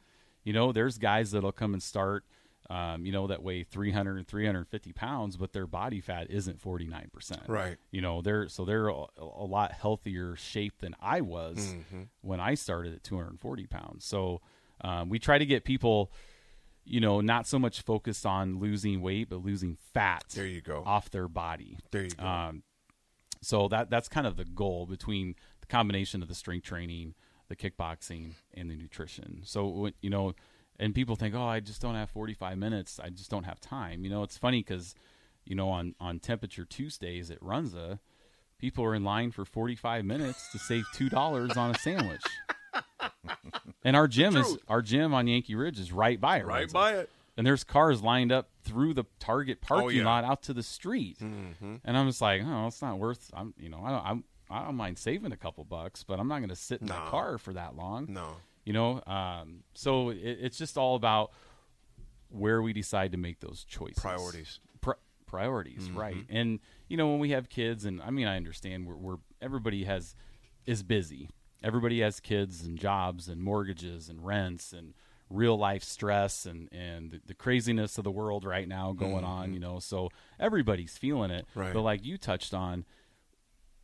You 0.45 0.53
know, 0.53 0.73
there's 0.73 0.99
guys 0.99 1.33
that'll 1.33 1.53
come 1.53 1.75
and 1.75 1.83
start, 1.83 2.25
um, 2.71 3.05
you 3.05 3.13
know, 3.13 3.27
that 3.27 3.43
weigh 3.43 3.65
300 3.65 4.17
and 4.17 4.27
350 4.27 4.93
pounds, 4.93 5.37
but 5.37 5.53
their 5.53 5.67
body 5.67 6.01
fat 6.01 6.29
isn't 6.31 6.61
49%. 6.63 7.49
Right. 7.49 7.77
You 7.91 8.01
know, 8.01 8.23
they're, 8.23 8.49
so 8.49 8.65
they're 8.65 8.89
a, 8.89 9.05
a 9.21 9.45
lot 9.45 9.73
healthier 9.73 10.37
shape 10.37 10.79
than 10.81 10.95
I 11.03 11.21
was 11.21 11.57
Mm-hmm. 11.59 12.03
when 12.23 12.41
I 12.41 12.55
started 12.55 12.95
at 12.95 13.03
240 13.05 13.67
pounds. 13.67 14.05
So 14.05 14.41
um, 14.83 15.09
we 15.09 15.19
try 15.19 15.39
to 15.39 15.47
get 15.47 15.65
people, 15.65 16.11
you 16.89 17.01
know, 17.01 17.21
not 17.21 17.47
so 17.47 17.59
much 17.59 17.83
focused 17.83 18.25
on 18.27 18.59
losing 18.59 19.01
weight, 19.03 19.29
but 19.29 19.45
losing 19.45 19.77
fat 19.95 20.25
There 20.35 20.47
you 20.47 20.61
go. 20.61 20.83
off 20.87 21.11
their 21.11 21.29
body. 21.29 21.79
There 21.91 22.05
you 22.05 22.11
go. 22.11 22.27
Um, 22.27 22.63
so 23.43 23.69
that 23.69 23.91
that's 23.91 24.09
kind 24.09 24.27
of 24.27 24.37
the 24.37 24.45
goal 24.45 24.87
between 24.87 25.35
the 25.61 25.67
combination 25.67 26.23
of 26.23 26.29
the 26.29 26.35
strength 26.35 26.65
training, 26.67 27.15
the 27.49 27.57
kickboxing, 27.57 28.35
and 28.55 28.71
the 28.71 28.75
nutrition. 28.77 29.43
So 29.45 29.91
you 30.01 30.11
know, 30.11 30.35
and 30.81 30.95
people 30.95 31.15
think, 31.17 31.35
oh, 31.35 31.43
I 31.43 31.61
just 31.61 31.81
don't 31.83 31.95
have 31.95 32.11
45 32.11 32.57
minutes. 32.59 32.99
I 33.03 33.11
just 33.11 33.31
don't 33.31 33.45
have 33.45 33.61
time. 33.61 34.05
You 34.05 34.11
know, 34.11 34.23
it's 34.23 34.39
funny 34.39 34.61
because, 34.61 34.95
you 35.45 35.55
know, 35.55 35.69
on 35.69 35.95
on 36.01 36.19
temperature 36.21 36.65
Tuesdays 36.65 37.31
at 37.31 37.41
Runza, 37.41 37.99
people 38.59 38.85
are 38.85 38.95
in 38.95 39.05
line 39.05 39.31
for 39.31 39.45
45 39.45 40.05
minutes 40.05 40.51
to 40.53 40.59
save 40.59 40.85
two 40.95 41.09
dollars 41.09 41.57
on 41.57 41.71
a 41.71 41.79
sandwich. 41.79 42.23
And 43.85 43.97
our 43.97 44.09
gym 44.09 44.37
is 44.37 44.59
our 44.69 44.83
gym 44.83 45.15
on 45.15 45.27
Yankee 45.27 45.55
Ridge 45.55 45.79
is 45.79 45.93
right 45.93 46.21
by 46.21 46.39
it. 46.39 46.47
right 46.47 46.71
by 46.73 46.95
it. 46.95 47.11
And 47.37 47.47
there's 47.47 47.63
cars 47.63 48.03
lined 48.03 48.33
up 48.33 48.51
through 48.65 48.95
the 48.95 49.05
Target 49.21 49.61
parking 49.61 49.85
Oh, 49.87 49.89
yeah. 49.91 49.99
Mm-hmm. 50.01 50.07
lot 50.07 50.25
out 50.25 50.43
to 50.45 50.53
the 50.53 50.63
street, 50.65 51.21
and 51.21 51.81
I'm 51.85 52.09
just 52.09 52.21
like, 52.21 52.43
oh, 52.45 52.67
it's 52.67 52.83
not 52.83 52.99
worth. 52.99 53.31
I'm, 53.33 53.55
you 53.57 53.69
know, 53.69 53.81
I 53.85 53.91
don't, 53.91 54.05
I'm, 54.07 54.25
I 54.51 54.65
don't 54.65 54.75
mind 54.75 54.99
saving 54.99 55.31
a 55.31 55.37
couple 55.37 55.63
bucks, 55.65 56.03
but 56.03 56.19
I'm 56.19 56.27
not 56.27 56.39
going 56.39 56.49
to 56.49 56.57
sit 56.57 56.81
in 56.81 56.89
No. 56.89 56.95
car 57.11 57.39
for 57.39 57.53
that 57.53 57.77
long. 57.77 58.07
No. 58.11 58.37
You 58.65 58.73
know, 58.73 59.03
um, 59.07 59.63
so 59.75 60.11
it, 60.11 60.17
it's 60.19 60.59
just 60.59 60.77
all 60.77 60.97
about 60.97 61.31
where 62.31 62.61
we 62.61 62.73
decide 62.73 63.13
to 63.13 63.19
make 63.19 63.41
those 63.41 63.65
choices. 63.65 63.99
Priorities. 64.03 64.61
Pri- 64.81 64.95
priorities, 65.27 65.89
Mm-hmm. 65.89 65.99
right? 65.99 66.27
And 66.29 66.59
you 66.89 66.97
know, 66.97 67.09
when 67.09 67.19
we 67.21 67.31
have 67.31 67.49
kids, 67.49 67.85
and 67.85 68.03
I 68.03 68.11
mean, 68.11 68.27
I 68.27 68.37
understand 68.37 68.87
we're, 68.87 68.97
we're 68.97 69.17
everybody 69.41 69.85
has 69.85 70.15
is 70.67 70.83
busy. 70.83 71.31
Everybody 71.63 72.01
has 72.01 72.21
kids 72.21 72.65
and 72.65 72.79
jobs 72.79 73.29
and 73.29 73.43
mortgages 73.43 74.09
and 74.09 74.25
rents 74.25 74.73
and 74.73 74.95
real 75.31 75.59
life 75.59 75.83
stress 75.83 76.47
and 76.47 76.69
and 76.73 77.11
the, 77.11 77.21
the 77.27 77.35
craziness 77.35 77.99
of 77.99 78.05
the 78.05 78.11
world 78.11 78.45
right 78.45 78.67
now 78.69 78.93
going 78.93 79.25
on. 79.25 79.53
You 79.53 79.61
know, 79.61 79.79
so 79.79 80.11
everybody's 80.39 80.97
feeling 80.97 81.31
it. 81.31 81.47
Mm-hmm. 81.51 81.61
Right. 81.61 81.73
But 81.75 81.83
like 81.83 82.05
you 82.05 82.17
touched 82.19 82.55
on, 82.55 82.85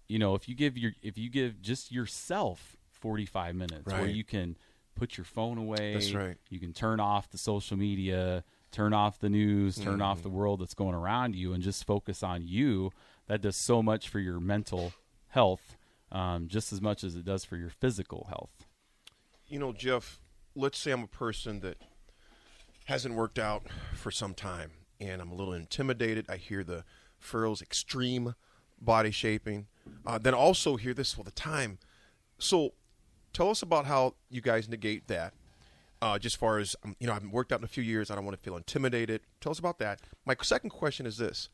you 0.09 0.19
know, 0.19 0.35
if 0.35 0.49
you 0.49 0.54
give 0.54 0.76
your 0.78 0.93
if 1.02 1.19
you 1.19 1.31
give 1.31 1.61
just 1.61 1.90
yourself 1.93 2.76
45 2.93 3.54
minutes 3.54 3.87
where 3.93 4.07
you 4.07 4.25
can 4.25 4.57
put 4.95 5.16
your 5.19 5.25
phone 5.25 5.59
away, 5.59 5.95
That's 5.95 6.12
right. 6.12 6.37
you 6.49 6.61
can 6.61 6.73
turn 6.73 7.00
off 7.00 7.28
the 7.31 7.38
social 7.38 7.76
media, 7.76 8.45
turn 8.71 8.93
off 8.95 9.19
the 9.19 9.28
news, 9.28 9.76
turn 9.76 10.00
off 10.00 10.19
Mm-hmm. 10.19 10.28
the 10.28 10.35
world 10.35 10.61
that's 10.61 10.75
going 10.75 10.95
around 10.95 11.35
you, 11.35 11.52
and 11.52 11.62
just 11.62 11.85
focus 11.85 12.23
on 12.23 12.47
you. 12.47 12.93
That 13.26 13.40
does 13.40 13.57
so 13.57 13.83
much 13.83 14.09
for 14.09 14.21
your 14.21 14.38
mental 14.38 14.93
health, 15.28 15.76
um, 16.14 16.47
just 16.49 16.73
as 16.73 16.80
much 16.80 17.04
as 17.04 17.16
it 17.16 17.25
does 17.25 17.44
for 17.44 17.56
your 17.56 17.68
physical 17.68 18.26
health. 18.28 18.64
You 19.49 19.59
know, 19.59 19.73
Jeff, 19.73 20.21
let's 20.54 20.78
say 20.78 20.92
I'm 20.92 21.02
a 21.02 21.09
person 21.09 21.61
that 21.61 21.76
hasn't 22.87 23.14
worked 23.14 23.38
out 23.38 23.64
for 23.94 24.11
some 24.11 24.33
time 24.33 24.71
and 25.00 25.21
I'm 25.21 25.30
a 25.30 25.35
little 25.35 25.52
intimidated. 25.52 26.26
I 26.28 26.37
hear 26.37 26.62
the 26.62 26.85
Farrell's 27.18 27.61
extreme 27.61 28.35
body 28.80 29.11
shaping. 29.11 29.66
Uh, 30.06 30.18
then 30.18 30.35
also 30.35 30.76
hear 30.76 30.94
this 30.94 31.18
all 31.18 31.25
the 31.25 31.30
time. 31.33 31.78
So 32.38 32.75
tell 33.33 33.50
us 33.50 33.61
about 33.61 33.87
how 33.87 34.14
you 34.30 34.40
guys 34.40 34.68
negate 34.68 35.09
that. 35.09 35.35
Uh, 36.00 36.18
just 36.18 36.37
far 36.37 36.59
as 36.59 36.76
um, 36.85 36.94
you 37.00 37.06
know, 37.06 37.12
I 37.12 37.16
haven't 37.16 37.33
worked 37.33 37.52
out 37.52 37.61
in 37.61 37.64
a 37.64 37.68
few 37.68 37.83
years. 37.83 38.11
I 38.11 38.14
don't 38.14 38.25
want 38.25 38.37
to 38.37 38.42
feel 38.42 38.56
intimidated. 38.56 39.23
Tell 39.40 39.50
us 39.50 39.59
about 39.59 39.78
that. 39.78 40.00
My 40.26 40.37
second 40.42 40.71
question 40.71 41.06
is 41.06 41.16
this: 41.16 41.49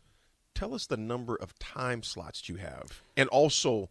Tell 0.55 0.75
us 0.75 0.87
the 0.87 0.97
number 0.97 1.37
of 1.37 1.57
time 1.61 2.03
slots 2.03 2.49
you 2.49 2.57
have, 2.57 3.03
and 3.17 3.29
also 3.29 3.91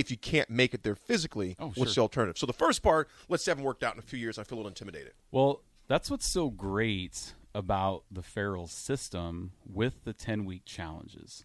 if 0.00 0.10
you 0.10 0.16
can't 0.16 0.50
make 0.50 0.74
it 0.74 0.82
there 0.82 0.96
physically, 0.96 1.56
Oh, 1.58 1.72
what's 1.76 1.94
the 1.94 2.00
alternative? 2.00 2.38
So 2.38 2.46
the 2.46 2.52
first 2.52 2.82
part, 2.82 3.08
let's 3.28 3.44
say 3.44 3.50
I 3.50 3.52
haven't 3.52 3.64
worked 3.64 3.82
out 3.82 3.94
in 3.94 3.98
a 3.98 4.02
few 4.02 4.18
years. 4.18 4.38
I 4.38 4.44
feel 4.44 4.56
a 4.56 4.60
little 4.60 4.68
intimidated. 4.68 5.12
Well, 5.30 5.62
that's 5.88 6.10
what's 6.10 6.26
so 6.26 6.50
great 6.50 7.34
about 7.54 8.04
the 8.10 8.22
Farrell 8.22 8.66
system 8.66 9.52
with 9.66 10.04
the 10.04 10.12
10 10.12 10.44
week 10.44 10.64
challenges 10.64 11.44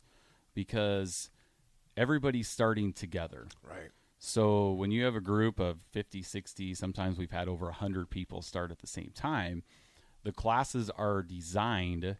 because 0.53 1.29
everybody's 1.97 2.47
starting 2.47 2.93
together. 2.93 3.47
Right. 3.63 3.89
So 4.17 4.71
when 4.71 4.91
you 4.91 5.03
have 5.03 5.15
a 5.15 5.21
group 5.21 5.59
of 5.59 5.77
50, 5.91 6.21
60, 6.21 6.73
sometimes 6.73 7.17
we've 7.17 7.31
had 7.31 7.47
over 7.47 7.65
100 7.65 8.09
people 8.09 8.41
start 8.41 8.71
at 8.71 8.79
the 8.79 8.87
same 8.87 9.11
time, 9.13 9.63
the 10.23 10.31
classes 10.31 10.89
are 10.89 11.21
designed 11.21 12.17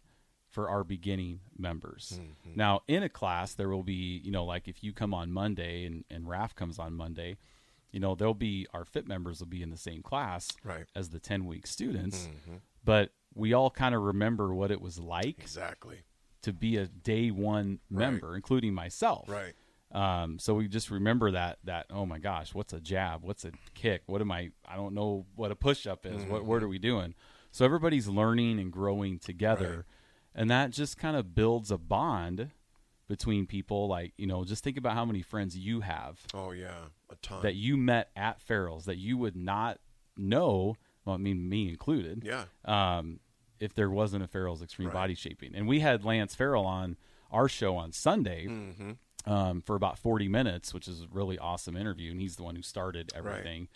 for 0.55 0.69
our 0.69 0.85
beginning 0.85 1.41
members. 1.57 2.13
Mm-hmm. 2.19 2.57
Now, 2.57 2.81
in 2.87 3.03
a 3.03 3.09
class, 3.09 3.53
there 3.53 3.67
will 3.67 3.83
be, 3.83 4.21
you 4.23 4.31
know, 4.31 4.45
like 4.45 4.69
if 4.69 4.81
you 4.81 4.93
come 4.93 5.13
on 5.13 5.29
Monday 5.33 5.85
and, 5.85 6.05
and 6.09 6.29
Raf 6.29 6.55
comes 6.55 6.79
on 6.79 6.93
Monday, 6.93 7.35
you 7.91 7.99
know, 7.99 8.15
there'll 8.15 8.33
be 8.33 8.65
our 8.73 8.85
fit 8.85 9.05
members 9.05 9.39
will 9.41 9.47
be 9.47 9.61
in 9.61 9.69
the 9.69 9.77
same 9.77 10.01
class 10.01 10.47
Right. 10.63 10.85
as 10.95 11.09
the 11.09 11.19
10 11.19 11.45
week 11.45 11.67
students. 11.67 12.27
Mm-hmm. 12.27 12.55
But 12.85 13.11
we 13.33 13.51
all 13.51 13.69
kind 13.69 13.93
of 13.93 14.01
remember 14.01 14.53
what 14.55 14.71
it 14.71 14.79
was 14.79 14.97
like 14.97 15.39
Exactly. 15.39 15.97
to 16.43 16.53
be 16.53 16.77
a 16.77 16.87
day 16.87 17.31
one 17.31 17.79
member, 17.89 18.33
including 18.33 18.73
myself. 18.73 19.27
Right. 19.27 19.53
Um, 19.91 20.39
so 20.39 20.53
we 20.53 20.69
just 20.69 20.89
remember 20.89 21.31
that 21.31 21.59
that 21.65 21.85
oh 21.89 22.05
my 22.05 22.17
gosh, 22.17 22.53
what's 22.55 22.71
a 22.73 22.79
jab? 22.79 23.23
What's 23.23 23.43
a 23.45 23.51
kick? 23.75 24.03
What 24.07 24.21
am 24.21 24.31
I? 24.31 24.51
I 24.67 24.75
don't 24.77 24.93
know 24.93 25.25
what 25.35 25.51
a 25.51 25.55
push 25.55 25.85
up 25.85 26.05
is. 26.05 26.21
Mm-hmm. 26.21 26.31
What 26.31 26.45
what 26.45 26.63
are 26.63 26.67
we 26.67 26.79
doing? 26.79 27.13
So 27.51 27.63
everybody's 27.63 28.07
learning 28.07 28.59
and 28.59 28.71
growing 28.71 29.19
together, 29.19 29.85
and 30.35 30.49
that 30.51 30.69
just 30.71 30.97
kind 30.97 31.15
of 31.15 31.33
builds 31.33 31.71
a 31.71 31.77
bond 31.77 32.51
between 33.07 33.45
people. 33.47 33.87
Like 33.87 34.13
you 34.17 34.27
know, 34.27 34.43
just 34.43 34.63
think 34.63 34.77
about 34.77 34.93
how 34.93 35.05
many 35.05 35.21
friends 35.21 35.57
you 35.57 35.81
have 35.81 36.19
Oh 36.33 36.51
yeah, 36.51 36.75
a 37.09 37.15
ton. 37.21 37.41
that 37.41 37.55
you 37.55 37.77
met 37.77 38.09
at 38.15 38.41
Farrell's 38.41 38.85
that 38.85 38.97
you 38.97 39.17
would 39.17 39.35
not 39.35 39.79
know. 40.17 40.75
Well, 41.05 41.15
I 41.15 41.17
mean, 41.19 41.47
me 41.47 41.69
included 41.69 42.23
yeah. 42.25 42.45
um, 42.65 43.19
if 43.59 43.73
there 43.75 43.89
wasn't 43.91 44.23
a 44.23 44.27
Farrell's 44.27 44.63
Extreme 44.63 44.89
Body 44.89 45.13
Shaping. 45.13 45.53
And 45.55 45.67
we 45.67 45.79
had 45.79 46.03
Lance 46.03 46.33
Farrell 46.33 46.65
on 46.65 46.97
our 47.31 47.47
show 47.47 47.77
on 47.77 47.91
Sunday 47.91 48.47
um, 49.27 49.61
for 49.61 49.75
about 49.75 49.99
40 49.99 50.27
minutes, 50.27 50.73
which 50.73 50.87
is 50.87 51.01
a 51.01 51.07
really 51.11 51.37
awesome 51.37 51.77
interview. 51.77 52.09
And 52.11 52.19
he's 52.19 52.37
the 52.37 52.43
one 52.43 52.55
who 52.55 52.61
started 52.63 53.11
everything. 53.15 53.67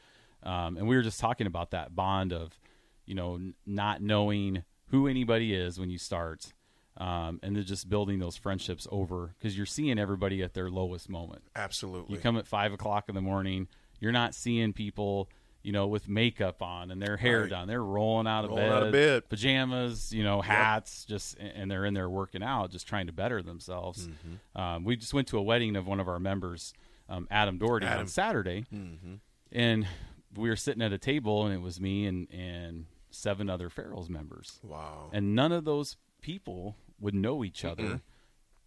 right. 0.43 0.65
Um, 0.67 0.77
and 0.77 0.87
we 0.87 0.95
were 0.95 1.01
just 1.03 1.19
talking 1.19 1.45
about 1.47 1.69
that 1.71 1.95
bond 1.95 2.33
of, 2.33 2.59
you 3.05 3.13
know, 3.13 3.35
n- 3.35 3.53
not 3.65 4.01
knowing 4.01 4.63
who 4.89 5.07
anybody 5.07 5.53
is 5.53 5.79
when 5.79 5.89
you 5.89 5.97
start. 5.97 6.53
Um, 6.97 7.39
and 7.43 7.55
then 7.55 7.63
just 7.63 7.87
building 7.89 8.19
those 8.19 8.35
friendships 8.35 8.85
over 8.91 9.33
because 9.39 9.55
you're 9.55 9.65
seeing 9.65 9.97
everybody 9.97 10.43
at 10.43 10.53
their 10.53 10.69
lowest 10.69 11.07
moment. 11.09 11.43
Absolutely. 11.55 12.15
You 12.15 12.21
come 12.21 12.35
at 12.37 12.45
five 12.45 12.73
o'clock 12.73 13.05
in 13.07 13.15
the 13.15 13.21
morning. 13.21 13.69
You're 14.01 14.11
not 14.11 14.35
seeing 14.35 14.73
people, 14.73 15.29
you 15.63 15.71
know, 15.71 15.87
with 15.87 16.09
makeup 16.09 16.61
on 16.61 16.91
and 16.91 17.01
their 17.01 17.15
hair 17.15 17.41
Right. 17.41 17.49
done. 17.51 17.67
They're 17.69 17.81
rolling 17.83 18.27
out 18.27 18.43
of 18.43 18.49
Rolling 18.49 18.65
bed, 18.65 18.73
out 18.73 18.83
of 18.83 18.91
bed. 18.91 19.29
pajamas, 19.29 20.11
you 20.11 20.23
know, 20.23 20.41
hats, 20.41 21.05
just 21.05 21.37
and 21.39 21.71
they're 21.71 21.85
in 21.85 21.93
there 21.93 22.09
working 22.09 22.43
out, 22.43 22.69
just 22.71 22.85
trying 22.85 23.07
to 23.07 23.13
better 23.13 23.41
themselves. 23.41 24.09
Mm-hmm. 24.09 24.61
Um, 24.61 24.83
we 24.83 24.97
just 24.97 25.13
went 25.13 25.29
to 25.29 25.37
a 25.37 25.41
wedding 25.41 25.77
of 25.77 25.87
one 25.87 26.01
of 26.01 26.09
our 26.09 26.19
members, 26.19 26.73
um, 27.07 27.29
Adam 27.31 27.57
Doherty, 27.57 27.87
on 27.87 28.07
Saturday, 28.07 28.65
Mm-hmm. 28.73 29.13
and 29.53 29.87
we 30.35 30.49
were 30.49 30.57
sitting 30.57 30.81
at 30.81 30.91
a 30.91 30.97
table, 30.97 31.45
and 31.45 31.53
it 31.55 31.61
was 31.61 31.79
me 31.79 32.05
and 32.07 32.27
and 32.29 32.87
seven 33.11 33.49
other 33.49 33.69
Farrell's 33.69 34.09
members, 34.09 34.59
wow. 34.63 35.09
and 35.11 35.35
none 35.35 35.51
of 35.51 35.65
those 35.65 35.97
people 36.21 36.75
would 36.99 37.15
know 37.15 37.43
each 37.43 37.63
other 37.65 38.01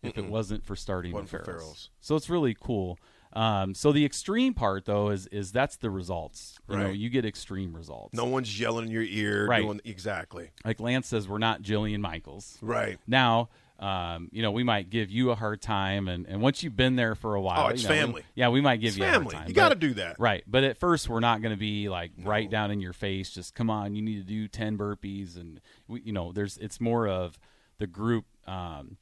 if 0.02 0.16
it 0.18 0.26
wasn't 0.26 0.64
for 0.64 0.75
starting 0.75 1.12
Wasn't 1.12 1.30
the 1.30 1.38
Farrells. 1.38 1.61
Farrells. 1.62 1.88
So 2.00 2.16
it's 2.16 2.28
really 2.30 2.56
cool. 2.61 2.99
Um, 3.34 3.75
so 3.75 3.92
the 3.92 4.04
extreme 4.04 4.52
part 4.52 4.84
though 4.84 5.08
is 5.08 5.26
is 5.28 5.52
that's 5.52 5.76
the 5.76 5.90
results. 5.90 6.58
You 6.68 6.76
know, 6.76 6.84
Right. 6.87 6.96
you 6.96 7.08
get 7.08 7.25
extreme 7.25 7.75
results. 7.75 8.12
no 8.14 8.26
one's 8.26 8.61
yelling 8.61 8.87
in 8.87 8.90
your 8.90 9.02
ear. 9.04 9.46
Right. 9.46 9.62
Doing, 9.62 9.80
exactly. 9.84 10.50
Like 10.66 10.80
Lance 10.80 11.06
says, 11.08 11.26
we're 11.28 11.38
not 11.38 11.62
Jillian 11.62 12.00
Michaels. 12.00 12.58
Right. 12.61 12.99
Now, 13.06 13.49
um, 13.83 14.29
you 14.31 14.43
know, 14.43 14.53
we 14.53 14.62
might 14.62 14.91
give 14.91 15.11
you 15.11 15.31
a 15.31 15.35
hard 15.35 15.61
time, 15.61 16.07
and, 16.07 16.25
and 16.27 16.41
once 16.41 16.62
you've 16.62 16.77
been 16.77 16.95
there 16.97 17.15
for 17.17 17.35
a 17.35 17.41
while, 17.41 17.67
Oh, 17.67 17.69
it's 17.69 17.83
you 17.83 17.89
know, 17.89 17.95
we- 17.95 18.01
family. 18.01 18.23
yeah, 18.37 18.49
we 18.49 18.61
might 18.61 18.77
give 18.77 18.89
It's 18.91 18.97
you 18.99 19.05
a 19.05 19.11
family. 19.11 19.35
hard 19.35 19.47
time. 19.47 19.49
You 19.49 19.55
gotta 19.55 19.75
do 19.75 19.95
that. 19.95 20.21
right? 20.21 20.45
But 20.47 20.62
at 20.65 20.79
first, 20.79 21.09
we're 21.09 21.21
not 21.21 21.43
going 21.43 21.53
to 21.53 21.59
be 21.59 21.89
like 21.89 22.12
right 22.23 22.49
down 22.49 22.71
in 22.71 22.81
your 22.81 22.93
face. 22.93 23.31
Just 23.31 23.55
come 23.55 23.69
on, 23.71 23.95
you 23.97 24.03
need 24.03 24.17
to 24.17 24.23
do 24.27 24.47
ten 24.47 24.79
burpees, 24.79 25.37
and 25.37 25.61
we, 25.89 26.01
you 26.03 26.12
know, 26.12 26.31
there's 26.33 26.59
it's 26.59 26.81
more 26.81 27.09
of 27.09 27.39
the 27.79 27.87
group. 27.89 28.25
Um, 28.47 28.99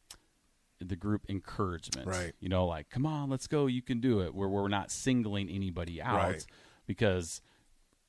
the 0.83 0.97
group 0.97 1.27
encouragement, 1.29 2.07
Right. 2.09 2.33
You 2.41 2.49
know, 2.49 2.65
like, 2.67 2.89
come 2.89 3.05
on, 3.05 3.29
let's 3.29 3.47
go, 3.47 3.67
you 3.67 3.83
can 3.83 4.01
do 4.01 4.21
it. 4.23 4.35
Where 4.35 4.49
we're 4.49 4.69
not 4.69 4.91
singling 4.91 5.51
anybody 5.51 6.01
out 6.01 6.17
Right. 6.17 6.47
because, 6.87 7.43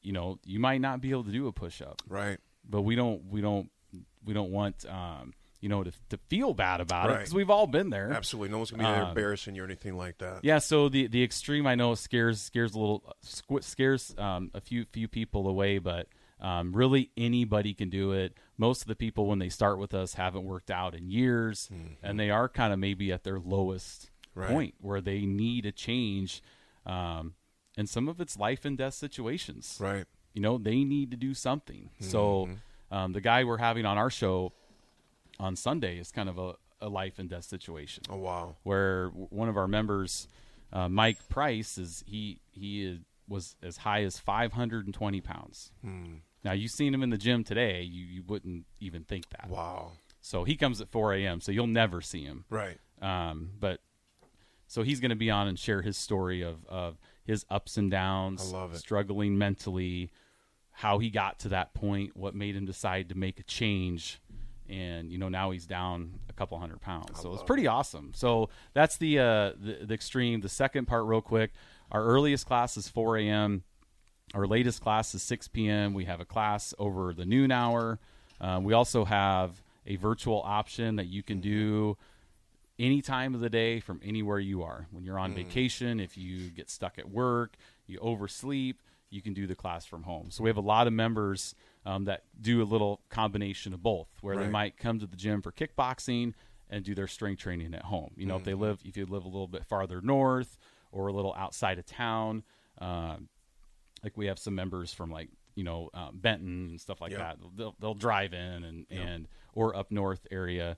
you 0.01 0.13
know, 0.13 0.39
you 0.45 0.57
might 0.57 0.79
not 0.79 1.01
be 1.01 1.09
able 1.09 1.25
to 1.25 1.31
do 1.31 1.47
a 1.47 1.51
push 1.51 1.81
up, 1.81 2.01
Right. 2.07 2.39
but 2.63 2.83
we 2.83 2.95
don't 2.95 3.25
we 3.25 3.41
don't 3.41 3.69
we 4.23 4.33
don't 4.33 4.51
want 4.51 4.85
um, 4.85 5.33
you 5.61 5.69
know 5.69 5.83
to, 5.83 5.91
to 6.09 6.17
feel 6.27 6.53
bad 6.53 6.81
about 6.81 7.09
it 7.11 7.17
because 7.19 7.33
we've 7.33 7.49
all 7.49 7.67
been 7.67 7.89
there. 7.89 8.11
Absolutely. 8.11 8.49
No 8.49 8.57
one's 8.57 8.71
gonna 8.71 8.83
be 8.83 8.89
Um, 9.01 9.09
embarrassing 9.09 9.55
you 9.55 9.61
or 9.61 9.65
anything 9.65 9.95
like 9.95 10.17
that. 10.17 10.43
Yeah, 10.43 10.57
so 10.59 10.89
the 10.89 11.07
the 11.07 11.23
extreme 11.23 11.65
I 11.67 11.75
know 11.75 11.95
scares 11.95 12.41
scares 12.41 12.73
a 12.73 12.79
little 12.79 13.03
scares 13.61 14.13
um, 14.17 14.51
a 14.53 14.61
few 14.61 14.85
few 14.91 15.07
people 15.07 15.47
away, 15.47 15.77
but 15.77 16.07
um, 16.39 16.73
really 16.73 17.11
anybody 17.17 17.73
can 17.73 17.89
do 17.89 18.11
it. 18.13 18.33
Most 18.57 18.81
of 18.81 18.87
the 18.87 18.95
people 18.95 19.27
when 19.27 19.39
they 19.39 19.49
start 19.49 19.77
with 19.77 19.93
us 19.93 20.15
haven't 20.15 20.43
worked 20.45 20.71
out 20.71 20.95
in 20.95 21.09
years, 21.09 21.69
and 22.01 22.19
they 22.19 22.29
are 22.31 22.49
kind 22.49 22.73
of 22.73 22.79
maybe 22.79 23.11
at 23.11 23.23
their 23.23 23.39
lowest 23.39 24.09
Right. 24.33 24.49
point 24.49 24.75
where 24.79 25.01
they 25.01 25.25
need 25.25 25.65
a 25.65 25.73
change. 25.73 26.41
Um, 26.85 27.33
and 27.77 27.89
some 27.89 28.07
of 28.07 28.21
it's 28.21 28.37
life 28.37 28.63
and 28.65 28.77
death 28.77 28.93
situations 28.93 29.77
Right. 29.79 30.05
you 30.33 30.41
know 30.41 30.57
they 30.57 30.83
need 30.85 31.11
to 31.11 31.17
do 31.17 31.33
something 31.33 31.89
so 31.99 32.49
um, 32.91 33.11
the 33.13 33.21
guy 33.21 33.43
we're 33.43 33.57
having 33.57 33.85
on 33.85 33.97
our 33.97 34.09
show 34.09 34.51
on 35.41 35.55
sunday 35.55 35.97
is 35.97 36.11
kind 36.11 36.29
of 36.29 36.37
a, 36.37 36.53
a 36.79 36.87
life 36.89 37.17
and 37.19 37.29
death 37.29 37.43
situation 37.45 38.03
Oh 38.09 38.17
wow. 38.17 38.55
where 38.63 39.07
one 39.09 39.49
of 39.49 39.57
our 39.57 39.67
members 39.67 40.27
uh, 40.71 40.87
mike 40.87 41.17
price 41.29 41.77
is 41.77 42.03
he 42.07 42.39
he 42.51 42.85
is, 42.85 42.99
was 43.27 43.55
as 43.63 43.77
high 43.77 44.03
as 44.03 44.19
520 44.19 45.21
pounds 45.21 45.71
now 46.43 46.51
you've 46.53 46.71
seen 46.71 46.93
him 46.93 47.03
in 47.03 47.09
the 47.09 47.17
gym 47.17 47.43
today 47.43 47.81
you, 47.81 48.05
you 48.05 48.23
wouldn't 48.25 48.65
even 48.79 49.03
think 49.03 49.29
that 49.29 49.49
Wow. 49.49 49.91
so 50.21 50.43
he 50.43 50.55
comes 50.55 50.79
at 50.81 50.89
4 50.89 51.13
a.m 51.15 51.41
so 51.41 51.51
you'll 51.51 51.67
never 51.67 52.01
see 52.01 52.23
him 52.23 52.45
Right. 52.49 52.77
um, 53.01 53.51
but 53.59 53.79
so 54.67 54.83
he's 54.83 54.99
going 55.01 55.09
to 55.09 55.15
be 55.17 55.29
on 55.29 55.47
and 55.49 55.59
share 55.59 55.81
his 55.81 55.97
story 55.97 56.41
of, 56.41 56.65
of 56.69 56.97
his 57.25 57.45
ups 57.49 57.75
and 57.77 57.91
downs, 57.91 58.41
I 58.53 58.57
love 58.57 58.73
it. 58.73 58.77
struggling 58.77 59.37
mentally, 59.37 60.11
how 60.71 60.97
he 60.99 61.09
got 61.09 61.39
to 61.39 61.49
that 61.49 61.73
point, 61.73 62.15
what 62.15 62.33
made 62.35 62.55
him 62.55 62.65
decide 62.65 63.09
to 63.09 63.15
make 63.15 63.37
a 63.37 63.43
change, 63.43 64.21
and 64.69 65.11
you 65.11 65.17
know 65.17 65.29
now 65.29 65.51
he's 65.51 65.65
down 65.65 66.19
a 66.29 66.33
couple 66.33 66.57
hundred 66.59 66.81
pounds. 66.81 67.19
So 67.19 67.33
it's 67.33 67.43
pretty 67.43 67.67
awesome. 67.67 68.11
So 68.15 68.49
that's 68.73 68.97
the, 68.97 69.19
uh, 69.19 69.51
the 69.59 69.79
the 69.83 69.93
extreme. 69.93 70.41
The 70.41 70.49
second 70.49 70.85
part, 70.85 71.05
real 71.05 71.21
quick, 71.21 71.51
our 71.91 72.03
earliest 72.03 72.45
class 72.45 72.77
is 72.77 72.87
4 72.87 73.17
a.m. 73.17 73.63
Our 74.33 74.47
latest 74.47 74.81
class 74.81 75.13
is 75.13 75.21
6 75.23 75.49
p.m. 75.49 75.93
We 75.93 76.05
have 76.05 76.21
a 76.21 76.25
class 76.25 76.73
over 76.79 77.13
the 77.13 77.25
noon 77.25 77.51
hour. 77.51 77.99
Uh, 78.39 78.59
we 78.63 78.73
also 78.73 79.05
have 79.05 79.61
a 79.85 79.97
virtual 79.97 80.41
option 80.45 80.95
that 80.95 81.07
you 81.07 81.21
can 81.21 81.41
do 81.41 81.97
any 82.79 83.01
time 83.01 83.35
of 83.35 83.41
the 83.41 83.49
day 83.49 83.79
from 83.79 83.99
anywhere 84.03 84.39
you 84.39 84.63
are. 84.63 84.87
When 84.91 85.03
you're 85.03 85.19
on 85.19 85.33
vacation, 85.35 85.99
if 85.99 86.17
you 86.17 86.49
get 86.49 86.69
stuck 86.69 86.97
at 86.97 87.09
work, 87.09 87.55
you 87.87 87.99
oversleep, 87.99 88.81
you 89.11 89.21
can 89.21 89.33
do 89.33 89.45
the 89.45 89.55
class 89.55 89.85
from 89.85 90.03
home. 90.03 90.31
So 90.31 90.41
we 90.43 90.49
have 90.49 90.57
a 90.57 90.61
lot 90.61 90.87
of 90.87 90.93
members 90.93 91.53
um, 91.85 92.05
that 92.05 92.23
do 92.39 92.61
a 92.61 92.65
little 92.65 93.01
combination 93.09 93.73
of 93.73 93.83
both, 93.83 94.07
where 94.21 94.37
they 94.37 94.47
might 94.49 94.77
come 94.77 94.99
to 94.99 95.05
the 95.05 95.15
gym 95.17 95.41
for 95.41 95.51
kickboxing 95.51 96.33
and 96.69 96.83
do 96.85 96.95
their 96.95 97.07
strength 97.07 97.39
training 97.41 97.73
at 97.75 97.83
home. 97.83 98.11
You 98.15 98.25
know, 98.25 98.37
if 98.37 98.43
they 98.45 98.53
Mm-hmm. 98.53 98.61
live, 98.61 98.79
if 98.85 98.95
you 98.97 99.05
live 99.05 99.25
a 99.25 99.27
little 99.27 99.47
bit 99.47 99.65
farther 99.65 99.99
north 100.01 100.57
or 100.91 101.07
a 101.07 101.13
little 101.13 101.33
outside 101.37 101.77
of 101.77 101.85
town, 101.85 102.43
um, 102.79 103.27
like 104.03 104.15
we 104.17 104.27
have 104.27 104.39
some 104.39 104.55
members 104.55 104.93
from 104.93 105.11
like 105.11 105.29
you 105.55 105.63
know 105.65 105.89
um, 105.93 106.11
Benton 106.19 106.69
and 106.69 106.79
stuff 106.81 107.01
like 107.01 107.11
Yeah. 107.11 107.17
that. 107.19 107.37
They'll 107.57 107.75
they'll 107.79 107.93
drive 107.93 108.33
in 108.33 108.63
and 108.63 108.85
and 108.89 109.27
or 109.53 109.75
up 109.75 109.91
north 109.91 110.25
area. 110.31 110.77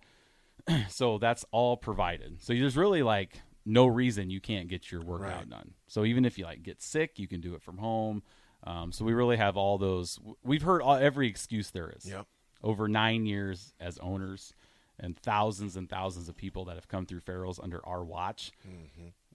so 0.90 1.18
that's 1.20 1.46
all 1.52 1.78
provided. 1.78 2.42
So 2.42 2.54
there's 2.54 2.76
really 2.78 3.04
like 3.04 3.42
no 3.66 3.86
reason 3.86 4.30
you 4.30 4.42
can't 4.42 4.68
get 4.68 4.92
your 4.92 5.02
workout 5.02 5.30
Right. 5.40 5.50
done. 5.50 5.74
So 5.88 6.04
even 6.06 6.26
if 6.26 6.38
you 6.38 6.46
like 6.46 6.64
get 6.64 6.82
sick, 6.82 7.18
you 7.20 7.28
can 7.28 7.42
do 7.42 7.56
it 7.56 7.62
from 7.62 7.78
home. 7.78 8.24
Um, 8.66 8.92
so 8.92 9.04
we 9.06 9.14
really 9.14 9.38
have 9.38 9.58
all 9.58 9.78
those. 9.78 10.20
We've 10.44 10.62
heard 10.62 10.82
all, 10.82 10.96
every 10.96 11.28
excuse 11.28 11.70
there 11.72 11.90
is. 11.96 12.06
Yep. 12.06 12.28
Over 12.62 12.88
nine 12.88 13.26
years 13.26 13.74
as 13.80 13.98
owners, 14.00 14.54
and 15.00 15.18
thousands 15.18 15.76
and 15.76 15.90
thousands 15.90 16.30
of 16.30 16.38
people 16.38 16.66
that 16.66 16.76
have 16.76 16.88
come 16.88 17.06
through 17.06 17.20
Farrell's 17.22 17.60
under 17.60 17.86
our 17.86 18.04
watch. 18.06 18.52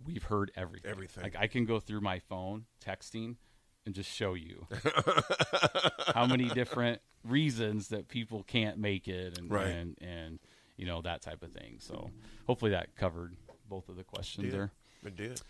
We've 0.04 0.22
heard 0.22 0.50
everything. 0.56 0.82
Mm-hmm. 0.90 0.96
Everything. 0.96 1.22
Like 1.24 1.36
I 1.36 1.46
can 1.46 1.64
go 1.66 1.78
through 1.80 2.00
my 2.00 2.20
phone 2.20 2.64
texting 2.82 3.36
and 3.84 3.94
just 3.94 4.10
show 4.10 4.34
you 4.34 4.66
how 6.14 6.26
many 6.26 6.48
different 6.48 7.00
reasons 7.24 7.88
that 7.88 8.08
people 8.08 8.42
can't 8.44 8.78
make 8.78 9.08
it 9.08 9.38
and 9.38 9.50
Right. 9.50 9.66
and 9.68 9.98
and 10.00 10.38
you 10.76 10.86
know 10.86 11.02
that 11.02 11.20
type 11.22 11.42
of 11.42 11.52
thing. 11.52 11.76
So 11.80 12.10
hopefully 12.46 12.70
that 12.70 12.94
covered 12.96 13.36
both 13.68 13.88
of 13.88 13.96
the 13.96 14.04
questions 14.04 14.50
there. 14.50 14.72
It 15.04 15.16
did. 15.16 15.40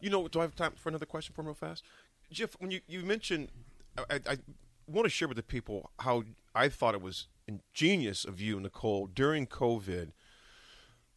You 0.00 0.10
know, 0.10 0.28
do 0.28 0.40
I 0.40 0.42
have 0.42 0.54
time 0.54 0.72
for 0.76 0.88
another 0.88 1.06
question 1.06 1.34
for 1.34 1.42
him 1.42 1.46
real 1.46 1.54
fast? 1.54 1.84
Jeff, 2.30 2.54
when 2.58 2.70
you, 2.70 2.80
you 2.86 3.02
mentioned, 3.02 3.48
I, 3.98 4.14
I, 4.14 4.20
I 4.32 4.38
want 4.86 5.06
to 5.06 5.10
share 5.10 5.28
with 5.28 5.36
the 5.36 5.42
people 5.42 5.90
how 6.00 6.24
I 6.54 6.68
thought 6.68 6.94
it 6.94 7.02
was 7.02 7.28
ingenious 7.46 8.24
of 8.24 8.40
you, 8.40 8.60
Nicole, 8.60 9.06
during 9.06 9.46
COVID, 9.46 10.10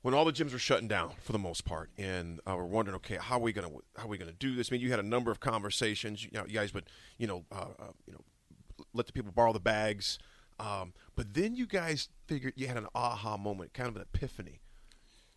when 0.02 0.14
all 0.14 0.26
the 0.26 0.34
gyms 0.34 0.52
were 0.52 0.60
shutting 0.60 0.88
down 0.88 1.12
for 1.22 1.32
the 1.32 1.40
most 1.40 1.66
part, 1.66 1.90
and 1.98 2.40
uh, 2.48 2.56
we're 2.58 2.66
wondering, 2.66 2.96
okay, 2.96 3.18
how 3.20 3.38
are 3.38 3.42
we 3.42 3.54
gonna 3.54 3.70
how 3.96 4.04
are 4.04 4.08
we 4.08 4.18
gonna 4.18 4.34
do 4.34 4.54
this? 4.56 4.70
I 4.70 4.74
mean, 4.74 4.82
you 4.82 4.90
had 4.90 5.00
a 5.00 5.04
number 5.04 5.32
of 5.32 5.40
conversations. 5.40 6.24
You, 6.24 6.32
know, 6.34 6.46
you 6.46 6.56
guys 6.56 6.74
would, 6.74 6.86
you 7.18 7.28
know, 7.28 7.46
uh, 7.52 7.68
uh, 7.80 7.92
you 8.06 8.14
know, 8.14 8.22
let 8.94 9.08
the 9.08 9.14
people 9.14 9.32
borrow 9.32 9.54
the 9.54 9.62
bags, 9.62 10.20
um, 10.60 10.94
but 11.16 11.34
then 11.34 11.56
you 11.56 11.66
guys 11.66 12.10
figured 12.28 12.54
you 12.58 12.68
had 12.68 12.76
an 12.76 12.88
aha 12.94 13.38
moment, 13.38 13.74
kind 13.74 13.88
of 13.88 13.96
an 13.96 14.02
epiphany 14.02 14.60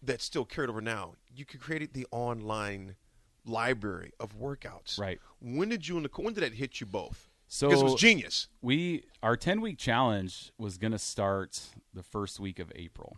that's 0.03 0.25
still 0.25 0.45
carried 0.45 0.71
over 0.71 0.81
now. 0.81 1.15
You 1.35 1.45
could 1.45 1.61
create 1.61 1.93
the 1.93 2.07
online 2.11 2.97
library 3.45 4.13
of 4.19 4.39
workouts. 4.39 4.99
Right. 4.99 5.21
When 5.41 5.69
did 5.69 5.87
you 5.87 5.97
and 5.97 6.03
Nicole, 6.05 6.25
when 6.25 6.35
did 6.35 6.43
that 6.43 6.55
hit 6.55 6.81
you 6.81 6.87
both? 6.87 7.29
So 7.49 7.69
because 7.69 7.81
it 7.81 7.85
was 7.85 7.95
genius. 7.95 8.49
We 8.61 9.05
our 9.23 9.37
ten 9.37 9.61
week 9.61 9.79
challenge 9.79 10.51
was 10.59 10.79
going 10.79 10.93
to 10.93 10.99
start 10.99 11.61
the 11.95 12.03
first 12.03 12.41
week 12.41 12.59
of 12.59 12.73
April, 12.75 13.17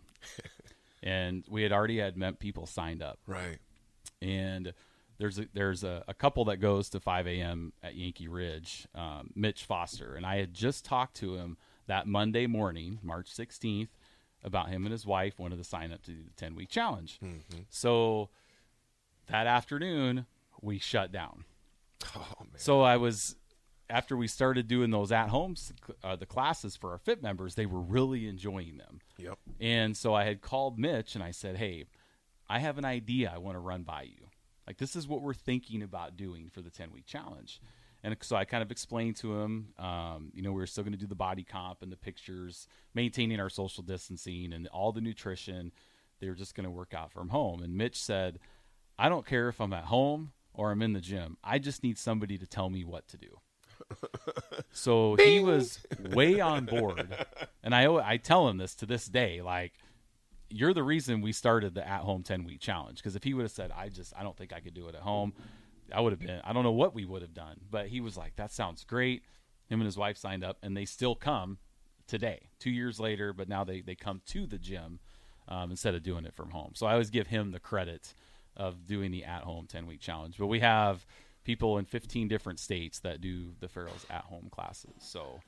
and 1.03 1.43
we 1.49 1.63
had 1.63 1.71
already 1.71 1.97
had 1.97 2.15
met 2.15 2.39
people 2.39 2.67
signed 2.67 3.01
up. 3.01 3.17
Right. 3.25 3.57
and 4.21 4.73
there's 5.17 5.37
a, 5.37 5.47
there's 5.53 5.83
a, 5.83 6.03
a 6.07 6.13
couple 6.13 6.45
that 6.45 6.57
goes 6.57 6.89
to 6.91 6.99
5 7.01 7.27
a.m. 7.27 7.73
at 7.83 7.93
Yankee 7.95 8.29
Ridge, 8.29 8.87
um, 8.95 9.31
Mitch 9.35 9.65
Foster, 9.65 10.15
and 10.15 10.25
I 10.25 10.37
had 10.37 10.53
just 10.53 10.85
talked 10.85 11.17
to 11.17 11.35
him 11.35 11.57
that 11.87 12.07
Monday 12.07 12.47
morning, 12.47 12.99
March 13.03 13.29
16th, 13.29 13.89
about 14.43 14.69
him 14.69 14.85
and 14.85 14.91
his 14.91 15.05
wife 15.05 15.37
wanted 15.39 15.57
to 15.57 15.63
sign 15.63 15.91
up 15.91 16.01
to 16.03 16.11
do 16.11 16.23
the 16.23 16.31
10 16.31 16.55
week 16.55 16.69
challenge. 16.69 17.19
So 17.69 18.29
that 19.27 19.47
afternoon 19.47 20.25
we 20.61 20.79
shut 20.79 21.11
down. 21.11 21.45
Oh 22.15 22.33
man. 22.39 22.51
So 22.55 22.81
I 22.81 22.95
was 22.97 23.35
after 23.89 24.15
we 24.15 24.27
started 24.27 24.67
doing 24.67 24.89
those 24.91 25.11
at 25.11 25.29
homes 25.29 25.73
uh, 26.03 26.15
the 26.15 26.25
classes 26.25 26.77
for 26.77 26.91
our 26.91 26.97
fit 26.97 27.21
members, 27.21 27.55
they 27.55 27.65
were 27.65 27.81
really 27.81 28.27
enjoying 28.27 28.77
them. 28.77 28.99
Yep. 29.17 29.37
And 29.59 29.97
so 29.97 30.13
I 30.13 30.23
had 30.23 30.41
called 30.41 30.79
Mitch 30.79 31.15
and 31.15 31.23
I 31.23 31.31
said, 31.31 31.57
"Hey, 31.57 31.85
I 32.47 32.59
have 32.59 32.77
an 32.77 32.85
idea 32.85 33.31
I 33.33 33.37
want 33.39 33.55
to 33.55 33.59
run 33.59 33.83
by 33.83 34.03
you. 34.03 34.27
Like 34.65 34.77
this 34.77 34.95
is 34.95 35.07
what 35.09 35.21
we're 35.21 35.33
thinking 35.33 35.83
about 35.83 36.15
doing 36.15 36.49
for 36.49 36.61
the 36.61 36.69
10 36.69 36.91
week 36.93 37.05
challenge." 37.05 37.59
And 38.03 38.15
so 38.21 38.35
I 38.35 38.45
kind 38.45 38.63
of 38.63 38.71
explained 38.71 39.17
to 39.17 39.39
him, 39.39 39.73
um, 39.77 40.31
you 40.33 40.41
know, 40.41 40.51
we 40.51 40.61
are 40.61 40.67
still 40.67 40.83
going 40.83 40.93
to 40.93 40.99
do 40.99 41.07
the 41.07 41.15
body 41.15 41.43
comp 41.43 41.81
and 41.81 41.91
the 41.91 41.97
pictures, 41.97 42.67
maintaining 42.93 43.39
our 43.39 43.49
social 43.49 43.83
distancing 43.83 44.53
and 44.53 44.67
all 44.67 44.91
the 44.91 45.01
nutrition. 45.01 45.71
They 46.19 46.29
were 46.29 46.35
just 46.35 46.55
going 46.55 46.65
to 46.65 46.71
work 46.71 46.93
out 46.93 47.11
from 47.11 47.29
home. 47.29 47.61
And 47.61 47.75
Mitch 47.75 48.01
said, 48.01 48.39
"I 48.97 49.09
don't 49.09 49.25
care 49.25 49.49
if 49.49 49.59
I'm 49.59 49.73
at 49.73 49.85
home 49.85 50.31
or 50.53 50.71
I'm 50.71 50.81
in 50.81 50.93
the 50.93 51.01
gym. 51.01 51.37
I 51.43 51.59
just 51.59 51.83
need 51.83 51.97
somebody 51.97 52.37
to 52.37 52.47
tell 52.47 52.69
me 52.69 52.83
what 52.83 53.07
to 53.09 53.17
do." 53.17 53.39
So 54.71 55.15
he 55.15 55.39
was 55.39 55.79
way 56.11 56.39
on 56.39 56.65
board, 56.65 57.07
and 57.63 57.73
I 57.73 57.85
I 57.85 58.17
tell 58.17 58.47
him 58.47 58.57
this 58.57 58.75
to 58.75 58.85
this 58.85 59.07
day, 59.07 59.41
like 59.41 59.73
you're 60.49 60.73
the 60.73 60.83
reason 60.83 61.21
we 61.21 61.31
started 61.31 61.75
the 61.75 61.87
at 61.87 62.01
home 62.01 62.23
10 62.23 62.43
week 62.43 62.59
challenge 62.59 62.97
because 62.97 63.15
if 63.15 63.23
he 63.23 63.33
would 63.33 63.43
have 63.43 63.51
said 63.51 63.71
I 63.75 63.89
just 63.89 64.13
I 64.17 64.23
don't 64.23 64.35
think 64.35 64.51
I 64.53 64.59
could 64.59 64.73
do 64.73 64.87
it 64.87 64.95
at 64.95 65.01
home, 65.01 65.33
I 65.93 66.01
would 66.01 66.13
have 66.13 66.19
been 66.19 66.41
I 66.43 66.53
don't 66.53 66.63
know 66.63 66.71
what 66.71 66.93
we 66.93 67.05
would 67.05 67.21
have 67.21 67.33
done, 67.33 67.59
but 67.69 67.87
he 67.87 68.01
was 68.01 68.17
like 68.17 68.35
that 68.35 68.51
sounds 68.51 68.83
great. 68.83 69.23
Him 69.67 69.79
and 69.79 69.85
his 69.85 69.97
wife 69.97 70.17
signed 70.17 70.43
up, 70.43 70.57
and 70.63 70.75
they 70.75 70.85
still 70.85 71.15
come 71.15 71.59
today, 72.07 72.49
two 72.59 72.71
years 72.71 72.99
later, 72.99 73.33
but 73.33 73.47
now 73.47 73.63
they 73.63 73.81
they 73.81 73.95
come 73.95 74.21
to 74.27 74.45
the 74.45 74.57
gym 74.57 74.99
um, 75.47 75.71
instead 75.71 75.95
of 75.95 76.03
doing 76.03 76.25
it 76.25 76.33
from 76.33 76.51
home. 76.51 76.71
So 76.75 76.85
I 76.87 76.93
always 76.93 77.09
give 77.09 77.27
him 77.27 77.51
the 77.51 77.59
credit 77.59 78.13
of 78.55 78.85
doing 78.85 79.11
the 79.11 79.23
at 79.23 79.43
home 79.43 79.67
10 79.67 79.87
week 79.87 79.99
challenge. 79.99 80.37
But 80.37 80.47
we 80.47 80.59
have 80.59 81.05
people 81.43 81.77
in 81.77 81.85
15 81.85 82.27
different 82.27 82.59
states 82.59 82.99
that 82.99 83.21
do 83.21 83.53
the 83.59 83.67
Farrell's 83.67 84.05
at 84.09 84.23
home 84.25 84.49
classes. 84.51 84.91
So 84.99 85.39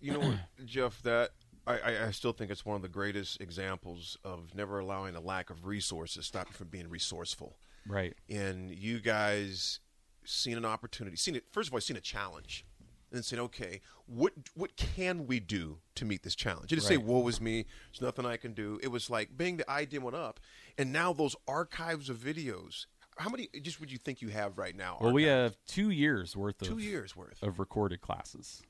You 0.00 0.12
know 0.12 0.34
Jeff? 0.64 1.02
That 1.02 1.30
I, 1.66 1.78
I, 1.78 2.06
I 2.06 2.10
still 2.12 2.32
think 2.32 2.50
it's 2.50 2.64
one 2.64 2.76
of 2.76 2.82
the 2.82 2.88
greatest 2.88 3.40
examples 3.40 4.16
of 4.24 4.54
never 4.54 4.78
allowing 4.78 5.16
a 5.16 5.20
lack 5.20 5.50
of 5.50 5.66
resources 5.66 6.26
stop 6.26 6.46
you 6.48 6.54
from 6.54 6.68
being 6.68 6.88
resourceful. 6.88 7.56
Right, 7.86 8.14
And 8.28 8.70
you 8.70 9.00
guys 9.00 9.80
seen 10.24 10.56
an 10.56 10.64
opportunity, 10.64 11.16
seen 11.16 11.36
it. 11.36 11.44
First 11.50 11.68
of 11.68 11.74
all, 11.74 11.80
seen 11.80 11.96
a 11.96 12.00
challenge, 12.00 12.64
and 13.10 13.16
then 13.16 13.22
said, 13.22 13.38
"Okay, 13.38 13.80
what 14.06 14.32
what 14.54 14.76
can 14.76 15.26
we 15.26 15.40
do 15.40 15.78
to 15.94 16.04
meet 16.04 16.22
this 16.22 16.34
challenge?" 16.34 16.70
You 16.70 16.76
didn't 16.76 16.88
say, 16.88 16.96
Right. 16.98 17.06
"Woe 17.06 17.26
is 17.28 17.40
me." 17.40 17.64
There's 17.90 18.02
nothing 18.02 18.26
I 18.26 18.36
can 18.36 18.52
do. 18.52 18.78
It 18.82 18.88
was 18.88 19.08
like, 19.08 19.36
bang, 19.36 19.56
the 19.56 19.70
idea 19.70 20.00
went 20.00 20.16
up, 20.16 20.40
and 20.76 20.92
now 20.92 21.12
those 21.12 21.34
archives 21.46 22.10
of 22.10 22.18
videos. 22.18 22.86
How 23.16 23.30
many? 23.30 23.48
Just 23.62 23.80
would 23.80 23.90
you 23.90 23.98
think 23.98 24.20
you 24.22 24.28
have 24.28 24.58
right 24.58 24.76
now? 24.76 24.98
well, 25.00 25.12
we 25.12 25.24
have 25.24 25.56
two 25.66 25.90
years 25.90 26.36
worth 26.36 26.60
of 26.62 26.68
two 26.68 26.78
years 26.78 27.16
worth, 27.16 27.42
of 27.42 27.58
recorded 27.58 28.00
classes. 28.00 28.62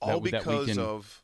all 0.00 0.20
that- 0.20 0.30
that 0.32 0.40
because 0.40 0.66
can- 0.68 0.78
of 0.78 1.22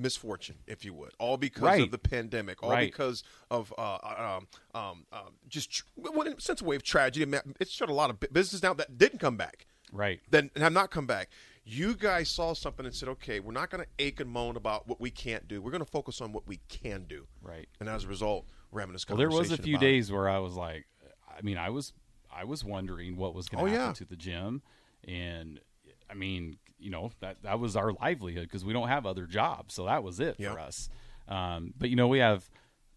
misfortune, 0.00 0.56
if 0.66 0.84
you 0.84 0.92
would, 0.94 1.12
all 1.18 1.36
because 1.36 1.62
Right. 1.62 1.82
of 1.82 1.90
the 1.90 1.98
pandemic, 1.98 2.62
all 2.62 2.70
Right. 2.70 2.90
because 2.90 3.22
of 3.50 3.72
uh, 3.78 3.98
um, 4.38 4.48
um, 4.74 5.06
um, 5.12 5.34
just 5.48 5.70
tr- 5.70 5.84
well, 5.96 6.22
in 6.26 6.32
a 6.34 6.40
sense, 6.40 6.60
a 6.60 6.64
way 6.64 6.76
of 6.76 6.82
tragedy. 6.82 7.22
I 7.22 7.26
mean, 7.26 7.54
It's 7.60 7.70
shut 7.70 7.88
a 7.88 7.94
lot 7.94 8.10
of 8.10 8.18
bu- 8.20 8.28
business 8.32 8.60
down 8.60 8.76
that 8.78 8.96
didn't 8.98 9.18
come 9.18 9.36
back. 9.36 9.66
Right. 9.92 10.20
then 10.30 10.50
have 10.56 10.72
not 10.72 10.92
come 10.92 11.06
back. 11.06 11.30
You 11.64 11.94
guys 11.96 12.28
saw 12.28 12.52
something 12.54 12.86
and 12.86 12.94
said, 12.94 13.08
"Okay, 13.08 13.40
we're 13.40 13.52
not 13.52 13.70
going 13.70 13.82
to 13.84 13.90
ache 13.98 14.20
and 14.20 14.30
moan 14.30 14.56
about 14.56 14.86
what 14.86 15.00
we 15.00 15.10
can't 15.10 15.48
do. 15.48 15.60
We're 15.60 15.72
going 15.72 15.84
to 15.84 15.90
focus 15.90 16.20
on 16.20 16.32
what 16.32 16.46
we 16.46 16.58
can 16.68 17.04
do." 17.04 17.26
Right. 17.42 17.68
And 17.80 17.88
as 17.88 18.04
a 18.04 18.08
result, 18.08 18.46
we're 18.70 18.80
having 18.80 18.92
this 18.92 19.08
Well, 19.08 19.18
there 19.18 19.28
was 19.28 19.50
a 19.50 19.56
few 19.56 19.74
about 19.74 19.82
it. 19.84 19.86
days 19.90 20.12
where 20.12 20.28
I 20.28 20.38
was 20.38 20.54
like, 20.54 20.86
I 21.28 21.42
mean, 21.42 21.58
I 21.58 21.70
was 21.70 21.92
I 22.32 22.44
was 22.44 22.64
wondering 22.64 23.16
what 23.16 23.34
was 23.34 23.48
going 23.48 23.64
Oh, 23.64 23.66
to 23.66 23.72
happen 23.72 23.86
yeah. 23.88 23.92
to 23.94 24.04
the 24.04 24.16
gym, 24.16 24.62
and 25.02 25.60
I 26.08 26.14
mean, 26.14 26.58
you 26.80 26.90
know, 26.90 27.12
that 27.20 27.42
that 27.42 27.60
was 27.60 27.76
our 27.76 27.92
livelihood 27.92 28.44
because 28.44 28.64
we 28.64 28.72
don't 28.72 28.88
have 28.88 29.06
other 29.06 29.26
jobs, 29.26 29.74
so 29.74 29.86
that 29.86 30.02
was 30.02 30.20
it 30.20 30.36
Yep. 30.38 30.52
for 30.52 30.58
us. 30.60 30.88
Um, 31.28 31.74
but 31.78 31.90
you 31.90 31.96
know, 31.96 32.08
we 32.08 32.18
have 32.18 32.50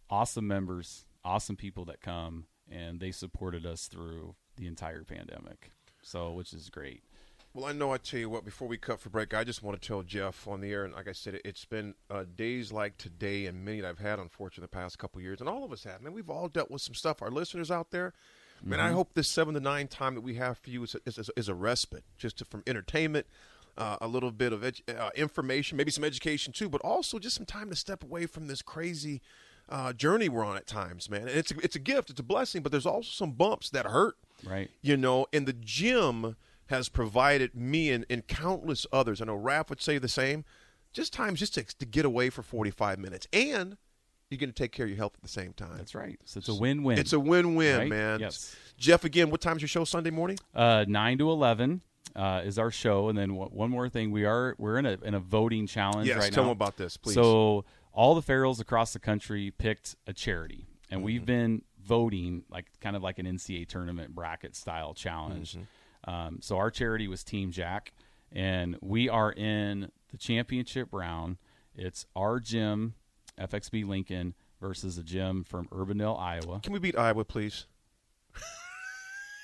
awesome 0.09 0.47
members, 0.47 1.05
awesome 1.23 1.55
people 1.55 1.85
that 1.85 2.01
come, 2.01 2.45
and 2.69 2.99
they 2.99 3.11
supported 3.11 3.65
us 3.65 3.87
through 3.87 4.35
the 4.57 4.67
entire 4.67 5.03
pandemic. 5.03 5.71
So, 6.01 6.31
which 6.33 6.53
is 6.53 6.69
great. 6.69 7.03
Well, 7.53 7.65
I 7.65 7.71
know. 7.71 7.91
I 7.93 7.97
tell 7.97 8.19
you 8.19 8.29
what. 8.29 8.43
Before 8.43 8.67
we 8.67 8.77
cut 8.77 8.99
for 8.99 9.09
break, 9.09 9.33
I 9.33 9.43
just 9.43 9.61
want 9.61 9.79
to 9.79 9.87
tell 9.87 10.01
Jeff 10.01 10.47
on 10.47 10.59
the 10.59 10.71
air, 10.71 10.85
and 10.85 10.93
like 10.93 11.07
I 11.07 11.11
said, 11.11 11.39
it's 11.45 11.65
been 11.65 11.93
uh, 12.09 12.23
days 12.35 12.71
like 12.71 12.97
today 12.97 13.45
and 13.45 13.63
many 13.63 13.81
that 13.81 13.87
I've 13.89 13.99
had, 13.99 14.17
unfortunately, 14.17 14.63
the 14.71 14.75
past 14.75 14.97
couple 14.97 15.19
of 15.19 15.23
years, 15.23 15.39
and 15.39 15.47
all 15.47 15.63
of 15.63 15.71
us 15.71 15.83
have. 15.83 16.01
Man, 16.01 16.13
we've 16.13 16.31
all 16.31 16.47
dealt 16.47 16.71
with 16.71 16.81
some 16.81 16.95
stuff. 16.95 17.21
Our 17.21 17.29
listeners 17.29 17.69
out 17.69 17.91
there, 17.91 18.13
man, 18.63 18.79
I 18.79 18.91
hope 18.91 19.13
this 19.13 19.27
seven 19.27 19.53
to 19.53 19.59
nine 19.59 19.87
time 19.87 20.15
that 20.15 20.21
we 20.21 20.33
have 20.35 20.57
for 20.57 20.71
you 20.71 20.81
is 20.83 20.95
a, 20.95 20.99
is, 21.05 21.17
is, 21.19 21.29
is 21.37 21.47
a 21.47 21.53
respite, 21.53 22.03
just 22.17 22.39
to, 22.39 22.45
from 22.45 22.63
entertainment. 22.65 23.27
Uh, 23.77 23.97
a 24.01 24.07
little 24.07 24.31
bit 24.31 24.53
of 24.53 24.61
edu- 24.61 24.97
uh, 24.99 25.09
information, 25.15 25.77
maybe 25.77 25.91
some 25.91 26.03
education 26.03 26.53
too, 26.53 26.69
but 26.69 26.81
also 26.81 27.19
just 27.19 27.35
some 27.35 27.45
time 27.45 27.69
to 27.69 27.75
step 27.75 28.03
away 28.03 28.25
from 28.25 28.47
this 28.47 28.61
crazy 28.61 29.21
uh, 29.69 29.93
journey 29.93 30.29
we're 30.29 30.43
on 30.45 30.57
at 30.57 30.67
times, 30.67 31.09
man. 31.09 31.21
And 31.21 31.31
it's 31.31 31.51
a, 31.51 31.55
it's 31.63 31.75
a 31.75 31.79
gift, 31.79 32.09
it's 32.09 32.19
a 32.19 32.23
blessing, 32.23 32.61
but 32.61 32.71
there's 32.71 32.85
also 32.85 33.09
some 33.09 33.31
bumps 33.31 33.69
that 33.71 33.85
hurt, 33.85 34.15
Right. 34.43 34.69
you 34.81 34.97
know. 34.97 35.25
And 35.33 35.47
the 35.47 35.53
gym 35.53 36.35
has 36.67 36.89
provided 36.89 37.55
me 37.55 37.89
and, 37.91 38.05
and 38.09 38.27
countless 38.27 38.85
others. 38.91 39.21
I 39.21 39.25
know 39.25 39.37
Raph 39.39 39.69
would 39.69 39.81
say 39.81 39.97
the 39.97 40.07
same. 40.07 40.45
Just 40.91 41.11
times 41.13 41.39
just 41.39 41.55
to, 41.55 41.63
to 41.63 41.85
get 41.85 42.05
away 42.05 42.29
for 42.29 42.43
45 42.43 42.99
minutes, 42.99 43.27
and 43.33 43.77
you're 44.29 44.37
going 44.37 44.51
to 44.51 44.55
take 44.55 44.71
care 44.71 44.85
of 44.85 44.89
your 44.89 44.97
health 44.97 45.13
at 45.15 45.21
the 45.23 45.27
same 45.29 45.53
time. 45.53 45.77
That's 45.77 45.95
right. 45.95 46.19
So 46.25 46.37
it's 46.39 46.49
a 46.49 46.53
win-win. 46.55 46.99
It's 46.99 47.13
a 47.13 47.19
win-win, 47.19 47.77
Right? 47.79 47.89
man. 47.89 48.19
Yes. 48.19 48.55
Jeff, 48.77 49.03
again, 49.03 49.29
what 49.31 49.41
time's 49.41 49.61
your 49.61 49.69
show 49.69 49.83
Sunday 49.85 50.09
morning? 50.11 50.37
Uh, 50.53 50.85
nine 50.87 51.17
to 51.17 51.29
eleven 51.31 51.81
uh, 52.15 52.41
is 52.45 52.59
our 52.59 52.71
show, 52.71 53.09
and 53.09 53.17
then 53.17 53.29
w- 53.29 53.49
one 53.49 53.69
more 53.69 53.89
thing, 53.89 54.11
we 54.11 54.25
are 54.25 54.55
we're 54.57 54.77
in 54.77 54.85
a 54.85 54.97
in 55.03 55.13
a 55.13 55.19
voting 55.19 55.67
challenge 55.67 56.07
Yes, 56.07 56.17
right 56.19 56.31
tell 56.33 56.43
now. 56.43 56.49
them 56.49 56.57
about 56.57 56.77
this, 56.77 56.97
please. 56.97 57.15
So 57.15 57.65
all 57.91 58.15
the 58.15 58.21
Farrell's 58.21 58.59
across 58.59 58.93
the 58.93 58.99
country 58.99 59.51
picked 59.51 59.95
a 60.07 60.13
charity, 60.13 60.67
and 60.89 60.99
Mm-hmm. 60.99 61.05
we've 61.05 61.25
been 61.25 61.61
voting 61.83 62.43
like 62.49 62.67
kind 62.81 62.95
of 62.95 63.03
like 63.03 63.19
an 63.19 63.25
NCAA 63.25 63.67
tournament 63.67 64.13
bracket 64.15 64.55
style 64.55 64.93
challenge. 64.93 65.53
Mm-hmm. 65.55 66.09
Um, 66.09 66.39
so 66.41 66.57
our 66.57 66.69
charity 66.71 67.07
was 67.07 67.23
Team 67.23 67.51
Jack, 67.51 67.93
and 68.31 68.77
we 68.81 69.09
are 69.09 69.31
in 69.31 69.89
the 70.11 70.17
championship 70.17 70.89
round. 70.91 71.37
It's 71.75 72.05
our 72.15 72.39
gym, 72.39 72.93
FXB 73.39 73.87
Lincoln, 73.87 74.33
versus 74.61 74.97
a 74.97 75.03
gym 75.03 75.43
from 75.43 75.67
Urbandale, 75.69 76.19
Iowa. 76.19 76.59
Can 76.61 76.73
we 76.73 76.79
beat 76.79 76.97
Iowa, 76.97 77.25
please? 77.25 77.65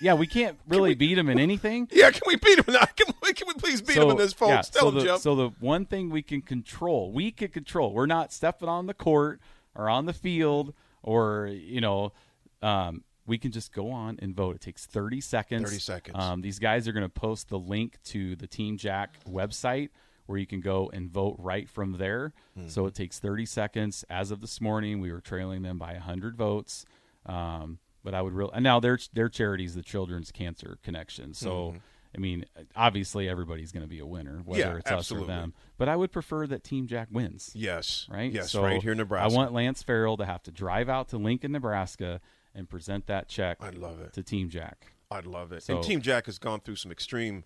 Yeah, 0.02 0.14
we 0.14 0.28
can't 0.28 0.58
really 0.68 0.96
beat 0.96 1.16
them 1.16 1.30
in 1.30 1.40
anything. 1.40 1.88
Yeah, 2.00 2.12
can 2.12 2.22
we 2.26 2.38
beat 2.38 2.66
them? 2.66 2.76
Can 2.96 3.14
we, 3.22 3.34
can 3.34 3.48
we 3.48 3.54
please 3.56 3.82
beat 3.82 3.96
them 3.96 4.12
in 4.12 4.18
this, 4.18 4.32
folks? 4.34 4.50
yeah, 4.50 4.62
Tell 4.62 4.82
so 4.82 4.92
them, 4.92 5.00
the, 5.00 5.06
Jeff. 5.06 5.20
So 5.20 5.36
the 5.36 5.50
one 5.60 5.86
thing 5.86 6.10
we 6.10 6.22
can 6.22 6.42
control, 6.42 7.12
we 7.12 7.32
can 7.32 7.50
control. 7.50 7.94
We're 7.94 8.06
not 8.06 8.32
stepping 8.32 8.70
on 8.70 8.86
the 8.86 8.94
court 8.94 9.42
or 9.76 9.90
on 9.90 10.06
the 10.06 10.14
field 10.14 10.74
or 11.04 11.48
you 11.48 11.82
know, 11.82 12.14
um, 12.62 13.04
we 13.26 13.38
can 13.38 13.52
just 13.52 13.74
go 13.74 13.92
on 13.92 14.18
and 14.22 14.36
vote. 14.36 14.56
It 14.56 14.62
takes 14.62 14.86
thirty 14.86 15.22
seconds. 15.22 15.70
30 15.70 15.80
seconds. 15.80 16.18
Um, 16.18 16.42
these 16.42 16.60
guys 16.60 16.88
are 16.88 16.94
going 16.94 17.06
to 17.06 17.10
post 17.10 17.50
the 17.50 17.60
link 17.60 17.98
to 18.06 18.36
the 18.36 18.48
Team 18.48 18.78
Jack 18.78 19.24
website 19.26 19.90
where 20.26 20.38
you 20.38 20.46
can 20.46 20.62
go 20.62 20.90
and 20.94 21.10
vote 21.10 21.36
right 21.40 21.68
from 21.68 21.94
there. 21.94 22.34
Hmm. 22.56 22.68
So 22.68 22.86
it 22.86 22.96
takes 22.96 23.20
thirty 23.20 23.46
seconds. 23.46 24.04
As 24.10 24.32
of 24.32 24.42
this 24.42 24.60
morning, 24.62 25.00
we 25.00 25.12
were 25.12 25.22
trailing 25.22 25.62
them 25.62 25.78
by 25.78 25.96
hundred 25.96 26.36
votes. 26.36 26.86
Um, 27.26 27.80
but 28.04 28.14
I 28.14 28.22
would 28.22 28.34
really 28.34 28.52
and 28.54 28.64
now 28.64 28.80
their 28.80 28.98
their 29.14 29.30
charity 29.30 29.66
is 29.66 29.76
the 29.76 29.82
Children's 29.84 30.32
Cancer 30.32 30.78
Connection. 30.84 31.34
So 31.34 31.76
I 32.16 32.18
mean, 32.18 32.46
obviously 32.76 33.30
everybody's 33.30 33.72
going 33.72 33.84
to 33.84 33.88
be 33.90 34.00
a 34.00 34.06
winner, 34.06 34.42
whether 34.44 34.64
Mm-hmm. 34.64 34.72
Yeah, 34.74 34.78
it's 34.80 34.90
absolutely. 34.92 35.32
us 35.32 35.38
or 35.38 35.42
them. 35.42 35.54
But 35.78 35.90
I 35.90 35.96
would 35.96 36.12
prefer 36.12 36.48
that 36.48 36.64
Team 36.64 36.88
Jack 36.88 37.10
wins. 37.12 37.52
yes, 37.54 38.08
Right. 38.10 38.32
Yes, 38.32 38.52
So 38.52 38.64
right 38.64 38.82
here 38.82 38.94
in 38.94 38.98
Nebraska. 38.98 39.32
I 39.32 39.38
want 39.38 39.54
Lance 39.54 39.84
Farrell 39.84 40.18
to 40.18 40.26
have 40.26 40.42
to 40.44 40.52
drive 40.52 40.90
out 40.90 41.10
to 41.10 41.18
Lincoln, 41.18 41.52
Nebraska, 41.52 42.20
and 42.56 42.68
present 42.68 43.06
that 43.08 43.28
check. 43.28 43.58
I'd 43.62 43.76
love 43.76 44.02
it. 44.02 44.14
to 44.14 44.24
Team 44.24 44.50
Jack. 44.50 44.88
I'd 45.12 45.28
love 45.28 45.52
it. 45.52 45.62
So- 45.64 45.76
and 45.76 45.84
Team 45.84 46.02
Jack 46.02 46.26
has 46.26 46.40
gone 46.40 46.62
through 46.62 46.78
some 46.78 46.92
extreme 46.92 47.44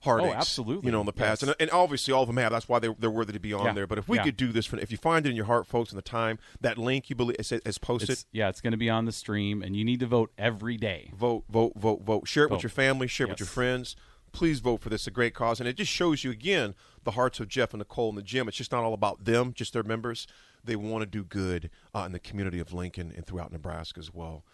heartaches. 0.00 0.32
Oh, 0.34 0.36
absolutely. 0.38 0.86
You 0.86 0.92
know, 0.92 1.00
in 1.00 1.06
the 1.06 1.12
past, 1.12 1.42
Yes. 1.42 1.48
and, 1.50 1.56
and 1.60 1.70
obviously 1.70 2.12
all 2.12 2.22
of 2.22 2.26
them 2.26 2.36
have. 2.38 2.52
That's 2.52 2.68
why 2.68 2.78
they, 2.78 2.88
they're 2.98 3.10
worthy 3.10 3.32
to 3.34 3.38
be 3.40 3.52
on 3.52 3.66
Yeah. 3.66 3.72
there. 3.74 3.86
But 3.86 3.98
if 3.98 4.08
we 4.08 4.16
Yeah. 4.16 4.24
could 4.24 4.36
do 4.36 4.52
this, 4.52 4.66
for, 4.66 4.78
if 4.78 4.90
you 4.90 4.96
find 4.96 5.26
it 5.26 5.30
in 5.30 5.36
your 5.36 5.44
heart, 5.46 5.66
folks, 5.66 5.90
and 5.90 5.98
the 5.98 6.02
time, 6.02 6.38
that 6.60 6.78
link 6.78 7.10
you 7.10 7.16
believe 7.16 7.36
is, 7.38 7.52
is 7.52 7.78
posted. 7.78 8.10
It's, 8.10 8.26
yeah, 8.32 8.48
it's 8.48 8.60
going 8.60 8.72
to 8.72 8.76
be 8.78 8.88
on 8.90 9.04
the 9.04 9.12
stream, 9.12 9.62
and 9.62 9.76
you 9.76 9.84
need 9.84 10.00
to 10.00 10.06
vote 10.06 10.32
every 10.38 10.76
day. 10.76 11.10
vote, 11.16 11.44
vote, 11.50 11.72
vote, 11.76 12.02
vote. 12.02 12.26
Share 12.28 12.44
it 12.44 12.50
with 12.50 12.62
your 12.62 12.70
family. 12.70 13.06
Share 13.06 13.26
it 13.26 13.30
with 13.30 13.40
your 13.40 13.46
friends. 13.46 13.96
Please 14.32 14.60
vote 14.60 14.80
for 14.80 14.88
this. 14.90 15.00
It's 15.02 15.06
a 15.08 15.10
great 15.10 15.34
cause, 15.34 15.58
and 15.60 15.68
it 15.68 15.72
just 15.76 15.90
shows 15.90 16.22
you 16.22 16.30
again 16.30 16.74
the 17.02 17.10
hearts 17.12 17.40
of 17.40 17.48
Jeff 17.48 17.72
and 17.72 17.78
Nicole 17.80 18.10
in 18.10 18.14
the 18.14 18.22
gym. 18.22 18.46
It's 18.46 18.56
just 18.56 18.70
not 18.70 18.84
all 18.84 18.94
about 18.94 19.24
them, 19.24 19.52
just 19.52 19.72
their 19.72 19.82
members. 19.82 20.26
They 20.62 20.76
want 20.76 21.02
to 21.02 21.06
do 21.06 21.24
good 21.24 21.68
uh, 21.94 22.04
in 22.06 22.12
the 22.12 22.20
community 22.20 22.60
of 22.60 22.72
Lincoln 22.72 23.12
and 23.16 23.26
throughout 23.26 23.50
Nebraska 23.50 23.98
as 23.98 24.14
well. 24.14 24.44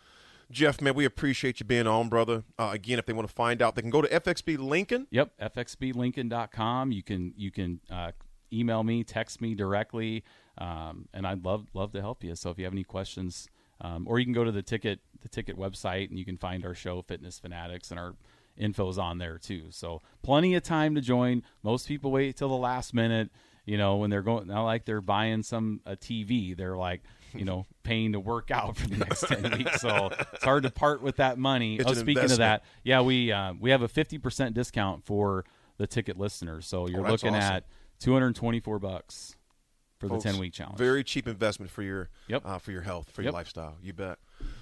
Jeff, 0.51 0.81
man, 0.81 0.95
we 0.95 1.05
appreciate 1.05 1.59
you 1.61 1.67
being 1.67 1.87
on, 1.87 2.09
brother. 2.09 2.45
Uh, 2.59 2.71
again, 2.73 2.99
if 2.99 3.07
they 3.07 3.13
want 3.13 3.27
to 3.27 3.35
find 3.35 3.61
out, 3.61 3.75
they 3.75 3.83
can 3.83 3.91
go 3.91 4.01
to 4.01 4.09
FXB 4.09 4.59
Lincoln. 4.59 5.07
Yep, 5.11 5.33
fxblincoln.com. 5.41 6.93
You 6.93 7.03
can 7.03 7.35
you 7.37 7.51
can 7.51 7.81
uh, 7.91 8.13
email 8.53 8.85
me, 8.85 9.03
text 9.03 9.41
me 9.41 9.55
directly, 9.55 10.23
um, 10.59 11.09
and 11.13 11.27
I'd 11.27 11.45
love 11.45 11.67
love 11.75 11.93
to 11.93 12.01
help 12.01 12.23
you. 12.23 12.35
So 12.37 12.51
if 12.51 12.59
you 12.59 12.65
have 12.65 12.73
any 12.73 12.85
questions, 12.85 13.49
um, 13.81 14.07
or 14.09 14.19
you 14.19 14.25
can 14.25 14.35
go 14.35 14.45
to 14.45 14.53
the 14.53 14.63
ticket 14.63 15.01
the 15.21 15.29
ticket 15.29 15.59
website 15.59 16.09
and 16.11 16.19
you 16.19 16.25
can 16.25 16.37
find 16.37 16.65
our 16.65 16.75
show, 16.75 17.03
Fitness 17.03 17.39
Fanatics, 17.39 17.91
and 17.91 17.99
our 17.99 18.15
info's 18.57 18.99
on 18.99 19.19
there 19.19 19.39
too. 19.39 19.67
So 19.71 20.01
plenty 20.23 20.55
of 20.55 20.63
time 20.63 20.95
to 20.95 21.01
join. 21.01 21.43
Most 21.63 21.89
people 21.89 22.11
wait 22.11 22.37
till 22.37 22.49
the 22.49 22.55
last 22.55 22.95
minute. 22.95 23.31
You 23.67 23.77
know, 23.79 23.97
when 23.97 24.11
they're 24.11 24.23
going, 24.23 24.47
not 24.47 24.63
like 24.65 24.85
they're 24.85 25.01
buying 25.01 25.43
some 25.43 25.81
a 25.85 25.97
TV. 25.97 26.57
They're 26.57 26.77
like, 26.77 27.03
you 27.35 27.45
know, 27.45 27.67
paying 27.83 28.13
to 28.13 28.21
work 28.21 28.51
out 28.53 28.77
for 28.77 28.89
the 28.89 28.97
next 28.97 29.27
ten 29.27 29.59
weeks. 29.59 29.81
So 29.81 30.11
it's 30.33 30.45
hard 30.45 30.63
to 30.63 30.71
part 30.71 31.03
with 31.03 31.17
that 31.17 31.37
money. 31.37 31.77
It's 31.77 31.91
oh, 31.91 31.95
speaking 31.95 32.25
of 32.31 32.37
that, 32.39 32.63
yeah, 32.85 33.01
we 33.03 33.33
uh, 33.33 33.55
we 33.61 33.71
have 33.71 33.83
a 33.83 33.89
fifty 33.89 34.19
percent 34.19 34.55
discount 34.55 35.05
for 35.05 35.45
the 35.79 35.87
ticket 35.87 36.17
listeners. 36.19 36.67
So 36.67 36.89
you're 36.89 37.07
Oh, 37.07 37.11
looking 37.11 37.35
awesome. 37.35 37.57
at 37.57 37.65
two 37.99 38.13
hundred 38.13 38.37
twenty 38.37 38.61
four 38.61 38.79
bucks 38.79 39.35
for 39.99 40.09
Folks, 40.09 40.23
the 40.25 40.31
ten 40.31 40.39
week 40.41 40.53
challenge. 40.53 40.79
Very 40.79 41.03
cheap 41.03 41.27
investment 41.27 41.71
for 41.73 41.83
your 41.83 42.09
Yep. 42.29 42.43
uh, 42.45 42.59
for 42.59 42.71
your 42.71 42.83
health, 42.83 43.11
for 43.11 43.23
your 43.23 43.33
lifestyle. 43.33 43.77
You 43.83 43.93
bet. 43.95 44.19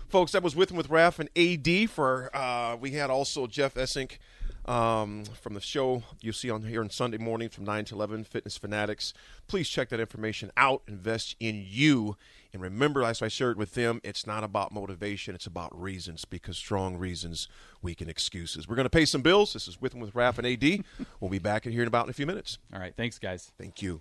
Folks, 0.09 0.33
that 0.33 0.43
was 0.43 0.55
with 0.57 0.69
them 0.69 0.77
with 0.79 0.89
Raf 0.89 1.19
and 1.19 1.29
AD 1.37 1.91
for 1.91 2.31
uh, 2.35 2.77
we 2.77 2.93
had 2.93 3.11
also 3.11 3.47
Jeff 3.47 3.75
Essink 3.75 4.19
um, 4.67 5.25
from 5.41 5.55
the 5.55 5.61
show 5.61 6.03
you 6.21 6.33
see 6.33 6.51
on 6.51 6.63
here 6.63 6.81
on 6.81 6.91
Sunday 6.91 7.19
morning 7.19 7.49
from 7.49 7.65
9 7.65 7.85
to 7.87 7.95
11 7.95 8.25
Fitness 8.25 8.57
Fanatics. 8.57 9.13
Please 9.47 9.69
check 9.69 9.89
that 9.91 10.01
information 10.01 10.51
out. 10.57 10.83
Invest 10.89 11.37
in 11.41 11.65
you. 11.67 12.17
And 12.53 12.63
remember, 12.63 13.03
as 13.03 13.21
I 13.21 13.29
shared 13.29 13.59
with 13.59 13.75
them, 13.75 14.01
it's 14.05 14.27
not 14.27 14.45
about 14.45 14.73
motivation, 14.73 15.35
it's 15.35 15.47
about 15.47 15.79
reasons 15.79 16.25
because 16.25 16.57
strong 16.57 16.97
reasons 16.97 17.49
weaken 17.83 18.09
excuses. 18.09 18.69
We're 18.69 18.77
going 18.77 18.85
to 18.85 18.91
pay 18.91 19.05
some 19.05 19.23
bills. 19.23 19.53
This 19.53 19.67
is 19.69 19.81
with 19.81 19.93
and 19.93 20.03
with 20.03 20.15
Raf 20.15 20.39
and 20.39 20.47
AD. 20.47 20.85
we'll 21.21 21.31
be 21.31 21.39
back 21.39 21.67
in 21.67 21.73
here 21.73 21.83
in 21.83 21.89
about 21.89 22.07
in 22.07 22.11
a 22.11 22.15
few 22.15 22.27
minutes. 22.27 22.59
All 22.73 22.81
right, 22.81 22.95
thanks 22.97 23.19
guys. 23.19 23.53
Thank 23.59 23.83
you. 23.83 24.01